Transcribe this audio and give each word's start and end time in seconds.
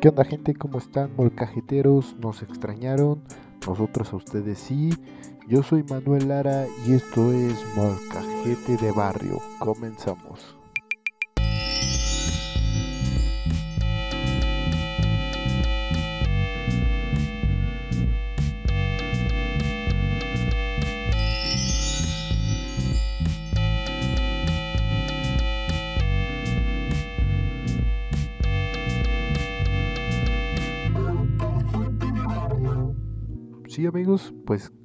¿Qué 0.00 0.10
onda 0.10 0.24
gente? 0.24 0.54
¿Cómo 0.54 0.78
están? 0.78 1.10
Molcajeteros, 1.16 2.16
¿nos 2.20 2.42
extrañaron? 2.42 3.22
Nosotros 3.66 4.12
a 4.12 4.16
ustedes 4.16 4.58
sí. 4.58 4.90
Yo 5.48 5.62
soy 5.62 5.84
Manuel 5.84 6.28
Lara 6.28 6.66
y 6.86 6.92
esto 6.92 7.32
es 7.32 7.54
Molcajete 7.74 8.76
de 8.76 8.92
Barrio. 8.92 9.40
Comenzamos. 9.58 10.56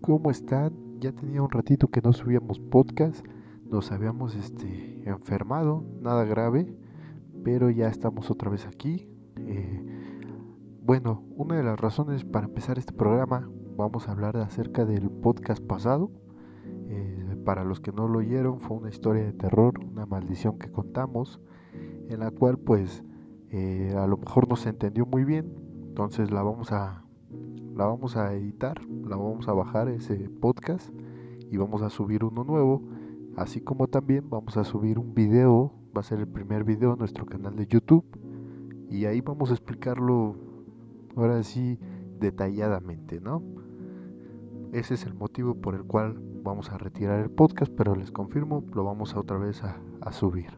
¿Cómo 0.01 0.31
están? 0.31 0.99
Ya 0.99 1.11
tenía 1.11 1.43
un 1.43 1.51
ratito 1.51 1.87
que 1.87 2.01
no 2.01 2.11
subíamos 2.11 2.59
podcast, 2.59 3.23
nos 3.69 3.91
habíamos 3.91 4.35
este, 4.35 5.07
enfermado, 5.07 5.85
nada 6.01 6.25
grave, 6.25 6.75
pero 7.43 7.69
ya 7.69 7.87
estamos 7.87 8.31
otra 8.31 8.49
vez 8.49 8.65
aquí. 8.65 9.07
Eh, 9.37 9.85
bueno, 10.83 11.23
una 11.35 11.55
de 11.55 11.63
las 11.63 11.79
razones 11.79 12.25
para 12.25 12.47
empezar 12.47 12.79
este 12.79 12.93
programa, 12.93 13.49
vamos 13.77 14.07
a 14.07 14.11
hablar 14.11 14.37
acerca 14.37 14.85
del 14.85 15.09
podcast 15.09 15.63
pasado. 15.63 16.11
Eh, 16.89 17.37
para 17.45 17.63
los 17.63 17.79
que 17.79 17.91
no 17.91 18.07
lo 18.07 18.19
oyeron, 18.19 18.59
fue 18.59 18.77
una 18.77 18.89
historia 18.89 19.23
de 19.23 19.33
terror, 19.33 19.79
una 19.79 20.07
maldición 20.07 20.57
que 20.57 20.71
contamos, 20.71 21.39
en 22.09 22.19
la 22.19 22.31
cual 22.31 22.57
pues 22.57 23.03
eh, 23.51 23.93
a 23.95 24.07
lo 24.07 24.17
mejor 24.17 24.49
no 24.49 24.55
se 24.55 24.69
entendió 24.69 25.05
muy 25.05 25.25
bien, 25.25 25.53
entonces 25.87 26.31
la 26.31 26.41
vamos 26.41 26.71
a 26.71 27.05
la 27.75 27.85
vamos 27.85 28.17
a 28.17 28.33
editar, 28.33 28.81
la 28.87 29.15
vamos 29.15 29.47
a 29.47 29.53
bajar 29.53 29.89
ese 29.89 30.29
podcast 30.29 30.89
y 31.49 31.57
vamos 31.57 31.81
a 31.81 31.89
subir 31.89 32.23
uno 32.23 32.43
nuevo, 32.43 32.81
así 33.35 33.61
como 33.61 33.87
también 33.87 34.29
vamos 34.29 34.57
a 34.57 34.63
subir 34.63 34.99
un 34.99 35.13
video, 35.13 35.73
va 35.95 36.01
a 36.01 36.03
ser 36.03 36.19
el 36.19 36.27
primer 36.27 36.63
video 36.63 36.93
en 36.93 36.99
nuestro 36.99 37.25
canal 37.25 37.55
de 37.55 37.67
YouTube 37.67 38.05
y 38.89 39.05
ahí 39.05 39.21
vamos 39.21 39.51
a 39.51 39.53
explicarlo 39.53 40.35
ahora 41.15 41.41
sí 41.43 41.79
detalladamente, 42.19 43.19
¿no? 43.19 43.41
Ese 44.73 44.93
es 44.93 45.05
el 45.05 45.13
motivo 45.13 45.55
por 45.55 45.75
el 45.75 45.83
cual 45.83 46.21
vamos 46.43 46.71
a 46.71 46.77
retirar 46.77 47.19
el 47.19 47.29
podcast, 47.29 47.71
pero 47.75 47.95
les 47.95 48.11
confirmo, 48.11 48.63
lo 48.73 48.83
vamos 48.83 49.15
a 49.15 49.19
otra 49.19 49.37
vez 49.37 49.61
a, 49.63 50.11
subir. 50.11 50.49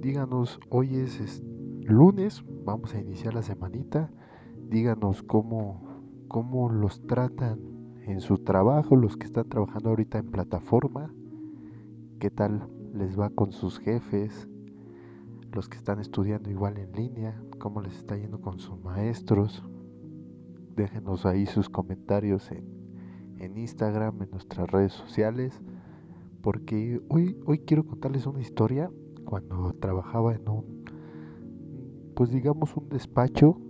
Díganos, 0.00 0.60
hoy 0.68 0.96
es, 0.96 1.20
es 1.20 1.42
lunes, 1.82 2.44
vamos 2.64 2.94
a 2.94 3.00
iniciar 3.00 3.34
la 3.34 3.42
semanita 3.42 4.10
díganos 4.68 5.22
cómo, 5.22 5.87
cómo 6.28 6.68
los 6.68 7.06
tratan 7.06 7.58
en 8.06 8.20
su 8.20 8.38
trabajo, 8.38 8.96
los 8.96 9.16
que 9.16 9.26
están 9.26 9.48
trabajando 9.48 9.90
ahorita 9.90 10.18
en 10.18 10.30
plataforma, 10.30 11.12
qué 12.20 12.30
tal 12.30 12.68
les 12.94 13.18
va 13.18 13.30
con 13.30 13.52
sus 13.52 13.78
jefes, 13.78 14.48
los 15.52 15.68
que 15.68 15.78
están 15.78 16.00
estudiando 16.00 16.50
igual 16.50 16.78
en 16.78 16.92
línea, 16.92 17.42
cómo 17.58 17.80
les 17.80 17.96
está 17.96 18.16
yendo 18.16 18.40
con 18.40 18.58
sus 18.58 18.80
maestros. 18.82 19.64
Déjenos 20.76 21.26
ahí 21.26 21.46
sus 21.46 21.68
comentarios 21.68 22.50
en, 22.52 22.76
Instagram, 23.56 24.22
en 24.22 24.30
nuestras 24.30 24.70
redes 24.70 24.92
sociales, 24.92 25.60
porque 26.42 27.00
hoy, 27.08 27.38
hoy 27.46 27.60
quiero 27.60 27.86
contarles 27.86 28.26
una 28.26 28.40
historia 28.40 28.90
cuando 29.24 29.72
trabajaba 29.74 30.34
en 30.34 30.48
un, 30.48 30.84
pues 32.14 32.30
digamos 32.30 32.76
un 32.76 32.88
despacho 32.88 33.60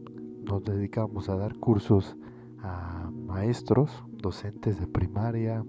nos 0.45 0.65
dedicamos 0.65 1.29
a 1.29 1.37
dar 1.37 1.59
cursos 1.59 2.17
maestros, 3.38 4.04
docentes 4.21 4.81
de 4.81 4.88
primaria, 4.88 5.65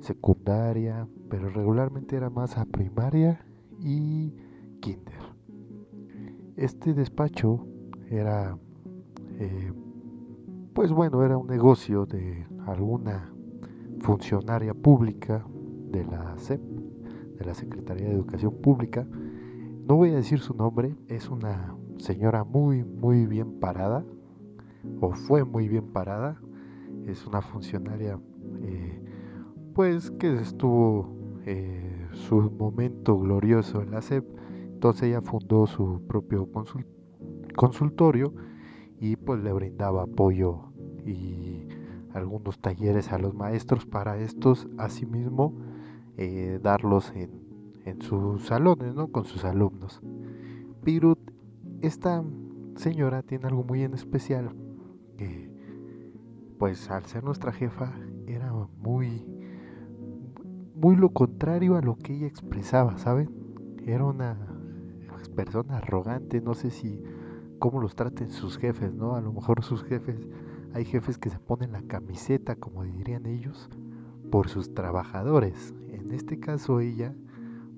secundaria, 0.00 1.08
pero 1.30 1.48
regularmente 1.48 2.16
era 2.16 2.28
más 2.28 2.58
a 2.58 2.66
primaria 2.66 3.46
y 3.80 4.34
kinder. 4.80 5.22
Este 6.54 6.92
despacho 6.92 7.66
era, 8.10 8.58
eh, 9.38 9.72
pues 10.74 10.92
bueno, 10.92 11.24
era 11.24 11.38
un 11.38 11.46
negocio 11.46 12.04
de 12.04 12.46
alguna 12.66 13.32
funcionaria 14.00 14.74
pública 14.74 15.46
de 15.92 16.04
la 16.04 16.36
SEP, 16.36 16.60
de 17.38 17.44
la 17.46 17.54
Secretaría 17.54 18.08
de 18.08 18.12
Educación 18.12 18.54
Pública. 18.60 19.06
No 19.88 19.96
voy 19.96 20.10
a 20.10 20.16
decir 20.16 20.40
su 20.40 20.52
nombre, 20.52 20.94
es 21.08 21.30
una 21.30 21.74
señora 21.96 22.44
muy, 22.44 22.84
muy 22.84 23.26
bien 23.26 23.60
parada, 23.60 24.04
o 25.00 25.12
fue 25.12 25.42
muy 25.42 25.68
bien 25.68 25.86
parada. 25.90 26.41
Es 27.06 27.26
una 27.26 27.42
funcionaria, 27.42 28.18
eh, 28.62 29.02
pues, 29.74 30.10
que 30.10 30.34
estuvo 30.34 31.22
eh, 31.46 32.08
su 32.12 32.50
momento 32.50 33.18
glorioso 33.18 33.82
en 33.82 33.90
la 33.90 34.02
SEP. 34.02 34.24
Entonces 34.72 35.04
ella 35.04 35.20
fundó 35.20 35.66
su 35.66 36.02
propio 36.06 36.48
consultorio 37.56 38.34
y 39.00 39.16
pues 39.16 39.42
le 39.42 39.52
brindaba 39.52 40.02
apoyo 40.02 40.72
y 41.04 41.66
algunos 42.14 42.60
talleres 42.60 43.12
a 43.12 43.18
los 43.18 43.34
maestros 43.34 43.86
para 43.86 44.18
estos 44.18 44.68
asimismo 44.78 45.54
eh, 46.16 46.60
darlos 46.62 47.12
en, 47.14 47.30
en, 47.84 48.02
sus 48.02 48.46
salones, 48.46 48.94
¿no? 48.94 49.08
Con 49.08 49.24
sus 49.24 49.44
alumnos. 49.44 50.00
Pero 50.84 51.16
esta 51.80 52.22
señora 52.76 53.22
tiene 53.22 53.46
algo 53.46 53.64
muy 53.64 53.82
en 53.82 53.94
especial 53.94 54.54
pues 56.62 56.88
al 56.92 57.04
ser 57.06 57.24
nuestra 57.24 57.50
jefa 57.50 57.92
era 58.24 58.52
muy 58.78 59.26
muy 60.76 60.94
lo 60.94 61.08
contrario 61.08 61.74
a 61.74 61.82
lo 61.82 61.96
que 61.96 62.14
ella 62.14 62.28
expresaba, 62.28 62.98
¿saben? 62.98 63.30
Era 63.84 64.04
una 64.04 64.36
persona 65.34 65.78
arrogante, 65.78 66.40
no 66.40 66.54
sé 66.54 66.70
si 66.70 67.02
cómo 67.58 67.80
los 67.80 67.96
traten 67.96 68.30
sus 68.30 68.58
jefes, 68.58 68.94
¿no? 68.94 69.16
A 69.16 69.20
lo 69.20 69.32
mejor 69.32 69.64
sus 69.64 69.82
jefes, 69.82 70.28
hay 70.72 70.84
jefes 70.84 71.18
que 71.18 71.30
se 71.30 71.40
ponen 71.40 71.72
la 71.72 71.82
camiseta, 71.82 72.54
como 72.54 72.84
dirían 72.84 73.26
ellos, 73.26 73.68
por 74.30 74.48
sus 74.48 74.72
trabajadores. 74.72 75.74
En 75.88 76.12
este 76.12 76.38
caso 76.38 76.78
ella, 76.78 77.12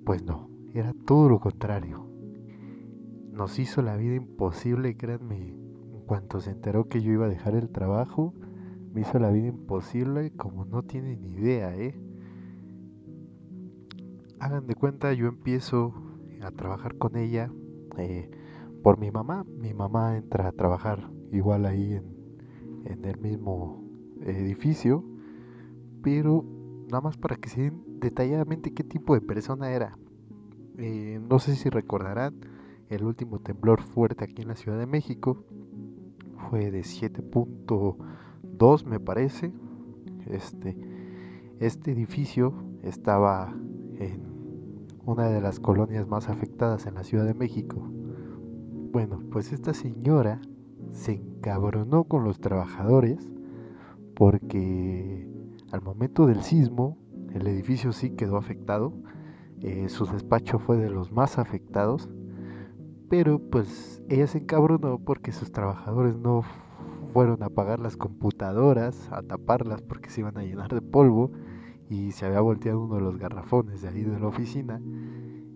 pues 0.04 0.26
no, 0.26 0.50
era 0.74 0.92
todo 1.06 1.30
lo 1.30 1.40
contrario 1.40 2.06
nos 3.32 3.58
hizo 3.58 3.80
la 3.80 3.96
vida 3.96 4.14
imposible, 4.14 4.94
créanme. 4.94 5.48
En 5.48 6.02
cuanto 6.06 6.38
se 6.40 6.50
enteró 6.50 6.88
que 6.88 7.00
yo 7.00 7.12
iba 7.12 7.24
a 7.24 7.30
dejar 7.30 7.56
el 7.56 7.70
trabajo, 7.70 8.34
me 8.94 9.00
hizo 9.00 9.18
la 9.18 9.30
vida 9.30 9.48
imposible 9.48 10.30
como 10.36 10.64
no 10.64 10.84
tienen 10.84 11.24
idea, 11.24 11.76
¿eh? 11.76 12.00
Hagan 14.38 14.68
de 14.68 14.76
cuenta, 14.76 15.12
yo 15.12 15.26
empiezo 15.26 15.92
a 16.42 16.52
trabajar 16.52 16.96
con 16.96 17.16
ella 17.16 17.50
eh, 17.98 18.30
por 18.84 18.98
mi 18.98 19.10
mamá. 19.10 19.44
Mi 19.44 19.74
mamá 19.74 20.16
entra 20.16 20.48
a 20.48 20.52
trabajar 20.52 21.10
igual 21.32 21.66
ahí 21.66 21.94
en, 21.94 22.04
en 22.84 23.04
el 23.04 23.18
mismo 23.18 23.82
edificio, 24.22 25.04
pero 26.00 26.44
nada 26.86 27.00
más 27.00 27.16
para 27.16 27.34
que 27.34 27.48
se 27.48 27.62
den 27.62 27.82
detalladamente 27.98 28.74
qué 28.74 28.84
tipo 28.84 29.14
de 29.14 29.22
persona 29.22 29.72
era. 29.72 29.98
Eh, 30.78 31.20
no 31.28 31.40
sé 31.40 31.56
si 31.56 31.68
recordarán, 31.68 32.34
el 32.90 33.02
último 33.02 33.40
temblor 33.40 33.82
fuerte 33.82 34.24
aquí 34.24 34.42
en 34.42 34.48
la 34.48 34.56
Ciudad 34.56 34.78
de 34.78 34.86
México 34.86 35.44
fue 36.48 36.70
de 36.70 36.84
7.2 38.44 38.84
me 38.84 39.00
parece. 39.00 39.52
Este, 40.26 40.76
este 41.60 41.92
edificio 41.92 42.54
estaba 42.82 43.54
en 43.98 44.22
una 45.04 45.28
de 45.28 45.40
las 45.40 45.60
colonias 45.60 46.06
más 46.08 46.28
afectadas 46.28 46.86
en 46.86 46.94
la 46.94 47.04
Ciudad 47.04 47.24
de 47.24 47.34
México. 47.34 47.76
Bueno, 48.92 49.20
pues 49.30 49.52
esta 49.52 49.74
señora 49.74 50.40
se 50.92 51.12
encabronó 51.12 52.04
con 52.04 52.24
los 52.24 52.40
trabajadores 52.40 53.30
porque 54.14 55.28
al 55.72 55.82
momento 55.82 56.26
del 56.26 56.42
sismo 56.42 56.96
el 57.32 57.46
edificio 57.46 57.92
sí 57.92 58.10
quedó 58.10 58.36
afectado. 58.36 58.92
Eh, 59.60 59.88
su 59.88 60.06
despacho 60.06 60.58
fue 60.58 60.76
de 60.76 60.90
los 60.90 61.10
más 61.10 61.38
afectados 61.38 62.08
pero 63.08 63.38
pues 63.38 64.02
ella 64.08 64.26
se 64.26 64.38
encabronó 64.38 64.98
porque 64.98 65.30
sus 65.30 65.52
trabajadores 65.52 66.16
no 66.16 66.42
fueron 67.14 67.44
a 67.44 67.46
apagar 67.46 67.78
las 67.78 67.96
computadoras, 67.96 69.08
a 69.12 69.22
taparlas 69.22 69.80
porque 69.82 70.10
se 70.10 70.20
iban 70.20 70.36
a 70.36 70.42
llenar 70.42 70.74
de 70.74 70.82
polvo 70.82 71.30
y 71.88 72.10
se 72.10 72.26
había 72.26 72.40
volteado 72.40 72.82
uno 72.82 72.96
de 72.96 73.02
los 73.02 73.18
garrafones 73.18 73.82
de 73.82 73.88
ahí 73.88 74.02
de 74.02 74.18
la 74.18 74.26
oficina 74.26 74.82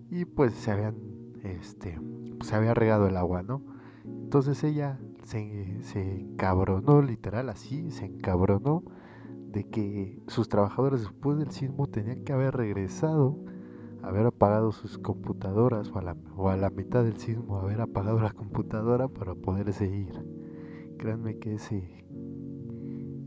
y 0.08 0.25
pues 0.25 0.55
se 0.55 0.70
habían 0.70 0.94
este 1.43 1.99
se 2.43 2.55
había 2.55 2.75
regado 2.75 3.08
el 3.08 3.16
agua, 3.16 3.43
¿no? 3.43 3.60
Entonces 4.05 4.62
ella 4.62 5.00
se, 5.25 5.82
se 5.82 6.20
encabronó, 6.20 7.02
literal 7.02 7.49
así, 7.49 7.90
se 7.90 8.04
encabronó 8.04 8.84
de 9.50 9.64
que 9.64 10.22
sus 10.28 10.49
trabajadores 10.49 11.00
después 11.00 11.38
del 11.38 11.50
sismo 11.50 11.88
tenían 11.88 12.22
que 12.22 12.32
haber 12.32 12.56
regresado, 12.56 13.37
haber 14.02 14.26
apagado 14.26 14.70
sus 14.70 14.96
computadoras 14.96 15.90
o 15.90 15.99
a 15.99 16.02
la, 16.02 16.16
o 16.37 16.50
a 16.50 16.56
la 16.56 16.70
mitad 16.70 17.02
del 17.02 17.16
sismo 17.16 17.58
haber 17.58 17.81
apagado 17.81 18.20
la 18.20 18.31
computadora 18.31 19.08
para 19.08 19.34
poder 19.34 19.72
seguir. 19.72 20.27
Créanme 20.99 21.39
que 21.39 21.55
ese, 21.55 22.05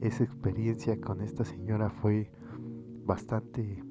esa 0.01 0.23
experiencia 0.23 0.99
con 0.99 1.21
esta 1.21 1.45
señora 1.45 1.89
fue 1.89 2.29
bastante 3.05 3.83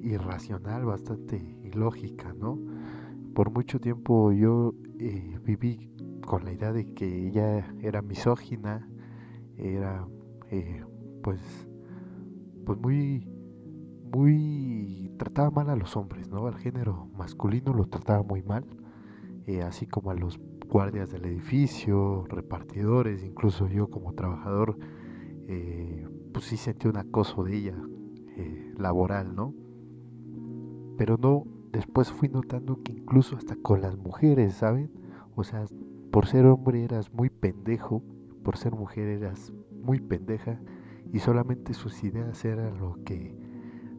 irracional, 0.00 0.84
bastante 0.84 1.36
ilógica, 1.64 2.34
¿no? 2.34 2.58
Por 3.34 3.50
mucho 3.52 3.80
tiempo 3.80 4.32
yo 4.32 4.74
eh, 4.98 5.38
viví 5.44 5.92
con 6.26 6.44
la 6.44 6.52
idea 6.52 6.72
de 6.72 6.92
que 6.94 7.28
ella 7.28 7.74
era 7.80 8.02
misógina, 8.02 8.88
era 9.56 10.06
eh, 10.50 10.84
pues 11.22 11.40
pues 12.66 12.78
muy 12.80 13.26
muy 14.12 15.12
trataba 15.18 15.50
mal 15.50 15.70
a 15.70 15.76
los 15.76 15.96
hombres, 15.96 16.28
¿no? 16.28 16.46
Al 16.46 16.56
género 16.56 17.08
masculino 17.16 17.72
lo 17.72 17.86
trataba 17.86 18.22
muy 18.22 18.42
mal, 18.42 18.64
eh, 19.46 19.62
así 19.62 19.86
como 19.86 20.10
a 20.10 20.14
los 20.14 20.38
guardias 20.68 21.10
del 21.10 21.24
edificio, 21.24 22.24
repartidores, 22.28 23.24
incluso 23.24 23.66
yo 23.68 23.88
como 23.88 24.12
trabajador, 24.12 24.78
pues 26.32 26.44
sí 26.44 26.56
sentí 26.56 26.88
un 26.88 26.96
acoso 26.96 27.42
de 27.44 27.56
ella 27.56 27.76
laboral, 28.76 29.34
¿no? 29.34 29.54
Pero 30.96 31.16
no, 31.16 31.44
después 31.72 32.12
fui 32.12 32.28
notando 32.28 32.82
que 32.82 32.92
incluso 32.92 33.36
hasta 33.36 33.56
con 33.56 33.80
las 33.80 33.96
mujeres, 33.96 34.54
¿saben? 34.54 34.90
O 35.34 35.44
sea, 35.44 35.64
por 36.10 36.26
ser 36.26 36.46
hombre 36.46 36.84
eras 36.84 37.12
muy 37.12 37.30
pendejo, 37.30 38.02
por 38.42 38.56
ser 38.56 38.72
mujer 38.72 39.08
eras 39.08 39.52
muy 39.82 40.00
pendeja 40.00 40.60
y 41.12 41.20
solamente 41.20 41.72
sus 41.74 42.04
ideas 42.04 42.44
eran 42.44 42.78
lo 42.78 42.98
que 43.04 43.36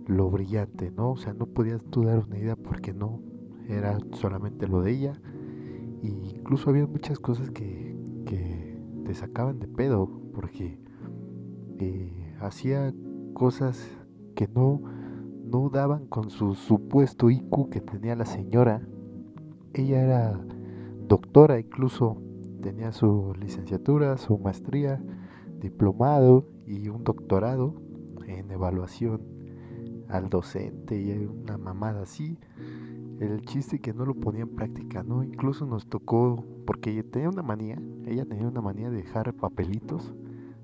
lo 0.05 0.29
brillante, 0.29 0.91
¿no? 0.91 1.11
O 1.11 1.17
sea, 1.17 1.33
no 1.33 1.45
podías 1.45 1.83
tú 1.85 2.03
dar 2.03 2.19
una 2.19 2.37
idea 2.37 2.55
porque 2.55 2.93
no 2.93 3.21
era 3.67 3.97
solamente 4.13 4.67
lo 4.67 4.81
de 4.81 4.91
ella. 4.91 5.21
E 6.01 6.07
incluso 6.07 6.69
había 6.69 6.87
muchas 6.87 7.19
cosas 7.19 7.49
que, 7.51 7.95
que 8.25 8.81
te 9.05 9.13
sacaban 9.13 9.59
de 9.59 9.67
pedo 9.67 10.09
porque 10.33 10.79
eh, 11.79 12.35
hacía 12.39 12.93
cosas 13.33 13.89
que 14.35 14.47
no, 14.47 14.81
no 15.45 15.69
daban 15.69 16.07
con 16.07 16.29
su 16.29 16.55
supuesto 16.55 17.29
IQ 17.29 17.69
que 17.69 17.81
tenía 17.81 18.15
la 18.15 18.25
señora. 18.25 18.87
Ella 19.73 20.01
era 20.01 20.45
doctora 21.07 21.59
incluso, 21.59 22.21
tenía 22.61 22.91
su 22.91 23.33
licenciatura, 23.39 24.17
su 24.17 24.37
maestría, 24.37 25.01
diplomado 25.59 26.47
y 26.65 26.89
un 26.89 27.03
doctorado 27.03 27.81
en 28.27 28.51
evaluación 28.51 29.21
al 30.07 30.29
docente 30.29 30.99
y 31.01 31.11
una 31.25 31.57
mamada 31.57 32.03
así. 32.03 32.37
El 33.19 33.41
chiste 33.41 33.79
que 33.79 33.93
no 33.93 34.05
lo 34.05 34.15
ponía 34.15 34.43
en 34.43 34.55
práctica, 34.55 35.03
¿no? 35.03 35.23
Incluso 35.23 35.65
nos 35.65 35.87
tocó, 35.87 36.45
porque 36.65 36.91
ella 36.91 37.03
tenía 37.03 37.29
una 37.29 37.43
manía, 37.43 37.77
ella 38.05 38.25
tenía 38.25 38.47
una 38.47 38.61
manía 38.61 38.89
de 38.89 38.97
dejar 38.97 39.33
papelitos 39.33 40.13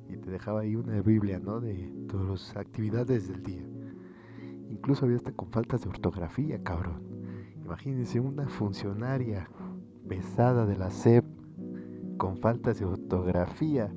y 0.08 0.16
te 0.16 0.32
dejaba 0.32 0.62
ahí 0.62 0.78
una 0.78 1.02
Biblia, 1.02 1.38
¿no? 1.40 1.60
De 1.60 1.92
las 2.14 2.56
actividades 2.56 3.28
del 3.28 3.44
día. 3.44 3.66
Incluso 4.70 5.06
había 5.06 5.18
hasta 5.18 5.34
con 5.34 5.50
faltas 5.52 5.82
de 5.84 5.90
ortografía, 5.90 6.64
cabrón. 6.64 7.02
Imagínense 7.66 8.22
una 8.22 8.48
funcionaria 8.48 9.50
pesada 10.08 10.66
de 10.66 10.78
la 10.78 10.92
SEP 10.92 11.26
con 12.18 12.38
faltas 12.38 12.80
de 12.80 12.86
ortografía, 12.86 13.94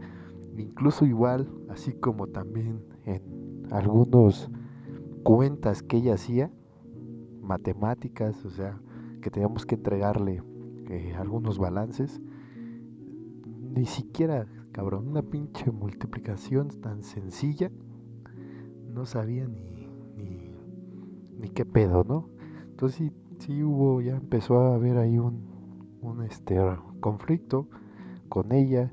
incluso 0.56 1.05
igual, 1.05 1.49
así 1.69 1.93
como 1.93 2.26
también 2.26 2.82
en 3.05 3.22
algunos 3.70 4.50
cuentas 5.22 5.82
que 5.82 5.99
ella 5.99 6.14
hacía, 6.14 6.50
matemáticas, 7.49 8.45
o 8.45 8.50
sea, 8.50 8.79
que 9.23 9.31
teníamos 9.31 9.67
que 9.67 9.75
entregarle 9.75 10.43
eh, 10.91 11.15
algunos 11.19 11.59
balances, 11.59 12.21
ni 13.75 13.87
siquiera, 13.87 14.47
cabrón, 14.73 15.09
una 15.09 15.23
pinche 15.23 15.71
multiplicación 15.71 16.69
tan 16.69 17.03
sencilla, 17.03 17.71
no 18.93 19.06
sabía 19.06 19.47
ni, 19.49 19.89
ni, 21.41 21.49
qué 21.49 21.65
pedo, 21.65 22.05
¿no? 22.05 22.29
Entonces 22.71 22.99
sí, 22.99 23.12
sí 23.39 23.62
hubo, 23.62 24.01
ya 24.03 24.17
empezó 24.17 24.61
a 24.61 24.75
haber 24.75 24.99
ahí 24.99 25.19
un, 25.19 25.43
un 26.03 26.23
este, 26.23 26.56
conflicto 27.01 27.69
con 28.29 28.53
ella. 28.53 28.93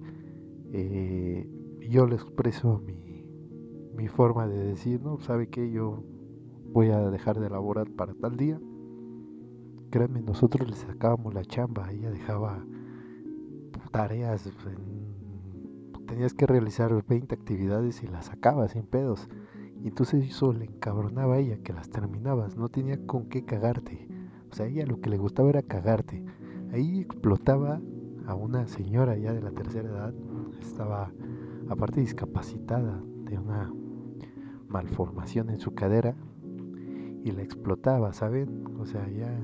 Eh, 0.72 1.48
yo 1.90 2.08
le 2.08 2.16
expreso 2.16 2.82
mi, 2.86 3.26
mi 3.96 4.08
forma 4.08 4.48
de 4.48 4.58
decir, 4.58 5.02
¿no? 5.02 5.20
¿Sabe 5.20 5.50
que 5.50 5.70
Yo 5.72 6.04
voy 6.76 6.90
a 6.90 7.10
dejar 7.10 7.40
de 7.40 7.50
laborar 7.50 7.90
para 7.90 8.14
tal 8.14 8.36
día. 8.36 8.60
Créanme, 9.92 10.22
nosotros 10.22 10.70
le 10.70 10.76
sacábamos 10.76 11.34
la 11.34 11.46
chamba, 11.46 11.90
ella 11.90 12.12
dejaba 12.12 12.66
tareas, 13.92 14.52
tenías 16.06 16.34
que 16.34 16.46
realizar 16.46 16.92
20 17.08 17.34
actividades 17.34 18.04
y 18.04 18.08
las 18.08 18.26
sacaba 18.26 18.68
sin 18.68 18.84
pedos. 18.84 19.30
Y 19.82 19.88
entonces 19.88 20.28
eso 20.28 20.52
le 20.52 20.66
encabronaba 20.66 21.36
a 21.36 21.38
ella 21.38 21.60
que 21.64 21.72
las 21.72 21.90
terminabas, 21.90 22.58
no 22.58 22.68
tenía 22.68 22.98
con 23.08 23.30
qué 23.30 23.46
cagarte. 23.46 24.10
O 24.52 24.54
sea, 24.54 24.66
ella 24.66 24.86
lo 24.86 25.00
que 25.00 25.10
le 25.10 25.18
gustaba 25.18 25.48
era 25.48 25.62
cagarte. 25.62 26.26
Ahí 26.74 27.00
explotaba 27.00 27.80
a 28.28 28.36
una 28.36 28.68
señora 28.68 29.16
ya 29.16 29.32
de 29.32 29.42
la 29.42 29.52
tercera 29.52 29.88
edad, 29.88 30.14
estaba 30.60 31.10
aparte 31.70 32.02
discapacitada 32.02 33.02
de 33.24 33.40
una 33.40 33.74
malformación 34.68 35.50
en 35.52 35.62
su 35.62 35.74
cadera 35.74 36.18
y 37.26 37.32
la 37.32 37.42
explotaba, 37.42 38.14
¿saben? 38.14 38.64
O 38.80 38.86
sea, 38.86 39.10
ya 39.10 39.38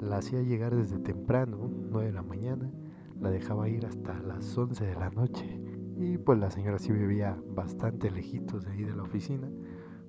la 0.00 0.16
hacía 0.16 0.42
llegar 0.42 0.74
desde 0.74 0.98
temprano, 0.98 1.70
9 1.90 2.08
de 2.08 2.12
la 2.12 2.22
mañana, 2.22 2.72
la 3.20 3.30
dejaba 3.30 3.68
ir 3.68 3.86
hasta 3.86 4.18
las 4.20 4.58
11 4.58 4.84
de 4.84 4.94
la 4.94 5.10
noche. 5.10 5.60
Y 5.96 6.18
pues 6.18 6.38
la 6.40 6.50
señora 6.50 6.78
sí 6.78 6.90
vivía 6.90 7.38
bastante 7.54 8.10
lejitos 8.10 8.64
de 8.64 8.72
ahí 8.72 8.82
de 8.82 8.96
la 8.96 9.02
oficina, 9.02 9.48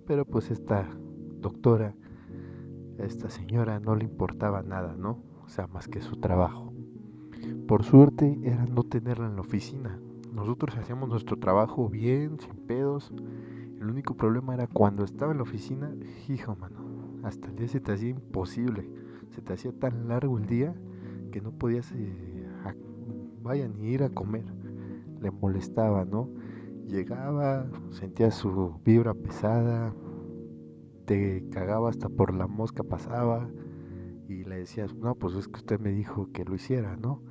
pero 0.08 0.26
pues 0.26 0.50
esta 0.50 0.90
doctora, 1.40 1.94
esta 2.98 3.30
señora 3.30 3.80
no 3.80 3.96
le 3.96 4.06
importaba 4.06 4.64
nada, 4.64 4.96
¿no? 4.98 5.30
sea, 5.52 5.68
más 5.68 5.88
que 5.88 6.02
su 6.02 6.16
trabajo. 6.18 6.74
Por 7.68 7.84
suerte 7.84 8.40
era 8.44 8.66
no 8.66 8.84
tenerla 8.84 9.28
en 9.28 9.36
la 9.36 9.42
oficina. 9.42 10.00
Nosotros 10.34 10.78
hacíamos 10.78 11.10
nuestro 11.10 11.38
trabajo 11.38 11.90
bien, 11.90 12.40
sin 12.40 12.56
pedos. 12.66 13.12
El 13.82 13.90
único 13.90 14.14
problema 14.14 14.54
era 14.54 14.68
cuando 14.68 15.04
estaba 15.04 15.32
en 15.32 15.40
la 15.40 15.44
oficina, 15.44 15.92
hijo, 16.30 16.56
mano, 16.56 17.20
hasta 17.24 17.48
el 17.48 17.56
día 17.56 17.68
se 17.68 17.80
te 17.80 17.92
hacía 17.92 18.10
imposible. 18.10 18.88
Se 19.32 19.42
te 19.42 19.54
hacía 19.54 19.72
tan 19.72 20.08
largo 20.08 20.38
el 20.38 20.46
día 20.46 20.76
que 21.32 21.42
no 21.42 21.52
podías, 21.52 21.92
eh, 21.94 22.46
vaya, 23.42 23.68
ni 23.68 23.90
ir 23.90 24.04
a 24.04 24.10
comer. 24.10 24.46
Le 25.20 25.32
molestaba, 25.32 26.06
¿no? 26.06 26.30
Llegaba, 26.86 27.66
sentía 27.90 28.30
su 28.30 28.80
vibra 28.86 29.16
pesada, 29.16 29.96
te 31.06 31.50
cagaba 31.50 31.90
hasta 31.90 32.08
por 32.08 32.36
la 32.36 32.46
mosca 32.46 32.84
pasaba 32.84 33.50
y 34.28 34.44
le 34.44 34.58
decías, 34.58 34.94
no, 34.94 35.16
pues 35.16 35.34
es 35.34 35.48
que 35.48 35.58
usted 35.58 35.80
me 35.80 35.90
dijo 35.90 36.30
que 36.32 36.46
lo 36.46 36.54
hiciera, 36.54 36.98
¿no? 36.98 37.24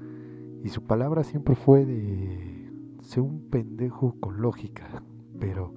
Y 0.65 0.71
su 0.71 0.83
palabra 0.83 1.23
siempre 1.23 1.55
fue 1.55 1.87
de 1.87 2.73
ser 3.03 3.23
un 3.23 3.49
pendejo 3.51 4.17
con 4.19 4.43
lógica, 4.43 5.05
pero, 5.39 5.75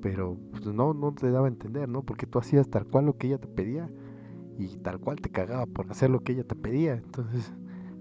pero 0.00 0.36
pues 0.50 0.66
no, 0.66 0.94
no 0.94 1.12
te 1.12 1.30
daba 1.30 1.46
a 1.46 1.50
entender, 1.50 1.88
¿no? 1.88 2.02
Porque 2.02 2.26
tú 2.26 2.38
hacías 2.38 2.68
tal 2.68 2.86
cual 2.86 3.06
lo 3.06 3.16
que 3.16 3.28
ella 3.28 3.38
te 3.38 3.48
pedía 3.48 3.90
y 4.58 4.76
tal 4.78 5.00
cual 5.00 5.20
te 5.20 5.30
cagaba 5.30 5.66
por 5.66 5.90
hacer 5.90 6.10
lo 6.10 6.20
que 6.20 6.32
ella 6.32 6.44
te 6.44 6.54
pedía. 6.54 6.94
Entonces 6.94 7.52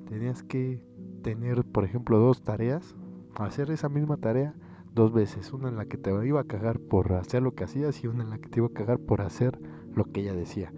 tenías 0.07 0.43
que 0.43 0.81
tener, 1.21 1.63
por 1.65 1.83
ejemplo, 1.83 2.19
dos 2.19 2.41
tareas, 2.41 2.95
hacer 3.35 3.71
esa 3.71 3.89
misma 3.89 4.17
tarea 4.17 4.55
dos 4.95 5.13
veces, 5.13 5.53
una 5.53 5.69
en 5.69 5.75
la 5.75 5.85
que 5.85 5.97
te 5.97 6.09
iba 6.25 6.41
a 6.41 6.45
cagar 6.45 6.79
por 6.79 7.13
hacer 7.13 7.41
lo 7.41 7.53
que 7.53 7.63
hacías 7.63 8.03
y 8.03 8.07
una 8.07 8.23
en 8.23 8.31
la 8.31 8.39
que 8.39 8.49
te 8.49 8.59
iba 8.59 8.67
a 8.67 8.73
cagar 8.73 8.99
por 8.99 9.21
hacer 9.21 9.59
lo 9.93 10.05
que 10.05 10.21
ella 10.21 10.33
decía. 10.33 10.73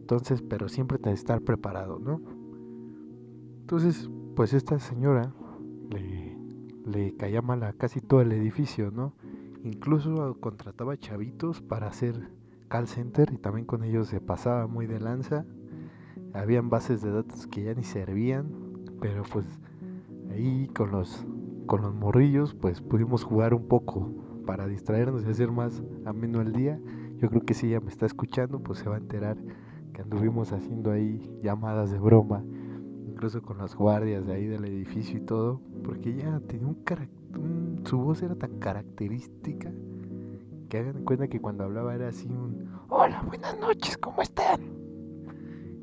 Entonces, 0.00 0.42
pero 0.42 0.68
siempre 0.68 0.98
que 0.98 1.10
estar 1.10 1.42
preparado, 1.42 1.98
¿no? 1.98 2.20
Entonces, 3.60 4.08
pues 4.36 4.54
esta 4.54 4.78
señora 4.78 5.34
le, 5.90 6.38
le 6.86 7.14
caía 7.16 7.42
mal 7.42 7.62
a 7.62 7.72
casi 7.72 8.00
todo 8.00 8.22
el 8.22 8.32
edificio, 8.32 8.90
¿no? 8.90 9.12
Incluso 9.64 10.36
contrataba 10.40 10.96
chavitos 10.96 11.60
para 11.60 11.88
hacer 11.88 12.30
call 12.68 12.86
center 12.86 13.32
y 13.32 13.38
también 13.38 13.66
con 13.66 13.84
ellos 13.84 14.08
se 14.08 14.20
pasaba 14.20 14.66
muy 14.66 14.86
de 14.86 15.00
lanza. 15.00 15.44
Habían 16.32 16.70
bases 16.70 17.02
de 17.02 17.10
datos 17.10 17.46
que 17.46 17.64
ya 17.64 17.74
ni 17.74 17.82
servían, 17.82 18.50
pero 19.00 19.22
pues 19.32 19.46
ahí 20.30 20.68
con 20.74 20.90
los 20.90 21.26
con 21.66 21.82
los 21.82 21.94
morrillos 21.94 22.54
pues 22.54 22.80
pudimos 22.80 23.24
jugar 23.24 23.52
un 23.52 23.68
poco 23.68 24.10
para 24.46 24.66
distraernos 24.66 25.24
y 25.24 25.30
hacer 25.30 25.50
más 25.50 25.82
ameno 26.04 26.40
el 26.40 26.52
día. 26.52 26.80
Yo 27.18 27.28
creo 27.28 27.42
que 27.42 27.54
si 27.54 27.68
ella 27.68 27.80
me 27.80 27.90
está 27.90 28.06
escuchando 28.06 28.60
pues 28.60 28.78
se 28.78 28.88
va 28.88 28.94
a 28.94 28.98
enterar 28.98 29.36
anduvimos 30.02 30.52
haciendo 30.52 30.90
ahí 30.90 31.20
llamadas 31.42 31.90
de 31.90 31.98
broma, 31.98 32.44
incluso 33.06 33.42
con 33.42 33.58
las 33.58 33.74
guardias 33.74 34.26
de 34.26 34.34
ahí 34.34 34.46
del 34.46 34.64
edificio 34.64 35.18
y 35.18 35.22
todo, 35.22 35.60
porque 35.82 36.10
ella 36.10 36.40
tenía 36.46 36.68
un, 36.68 36.78
su 37.88 37.96
voz 37.96 38.22
era 38.22 38.34
tan 38.34 38.58
característica 38.58 39.72
que 40.68 40.78
hagan 40.78 41.04
cuenta 41.04 41.26
que 41.28 41.40
cuando 41.40 41.64
hablaba 41.64 41.94
era 41.94 42.08
así 42.08 42.28
un 42.28 42.68
hola, 42.90 43.22
buenas 43.22 43.58
noches, 43.58 43.96
¿cómo 43.96 44.20
están? 44.20 44.60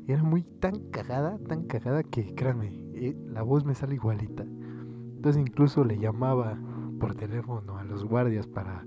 Era 0.06 0.22
muy 0.22 0.44
tan 0.44 0.88
cagada, 0.90 1.36
tan 1.48 1.64
cagada 1.64 2.04
que 2.04 2.32
créanme, 2.36 2.68
eh, 2.94 3.16
la 3.26 3.42
voz 3.42 3.64
me 3.64 3.74
sale 3.74 3.96
igualita. 3.96 4.44
Entonces 4.44 5.42
incluso 5.44 5.82
le 5.82 5.98
llamaba 5.98 6.56
por 7.00 7.16
teléfono 7.16 7.76
a 7.76 7.82
los 7.82 8.04
guardias 8.04 8.46
para, 8.46 8.86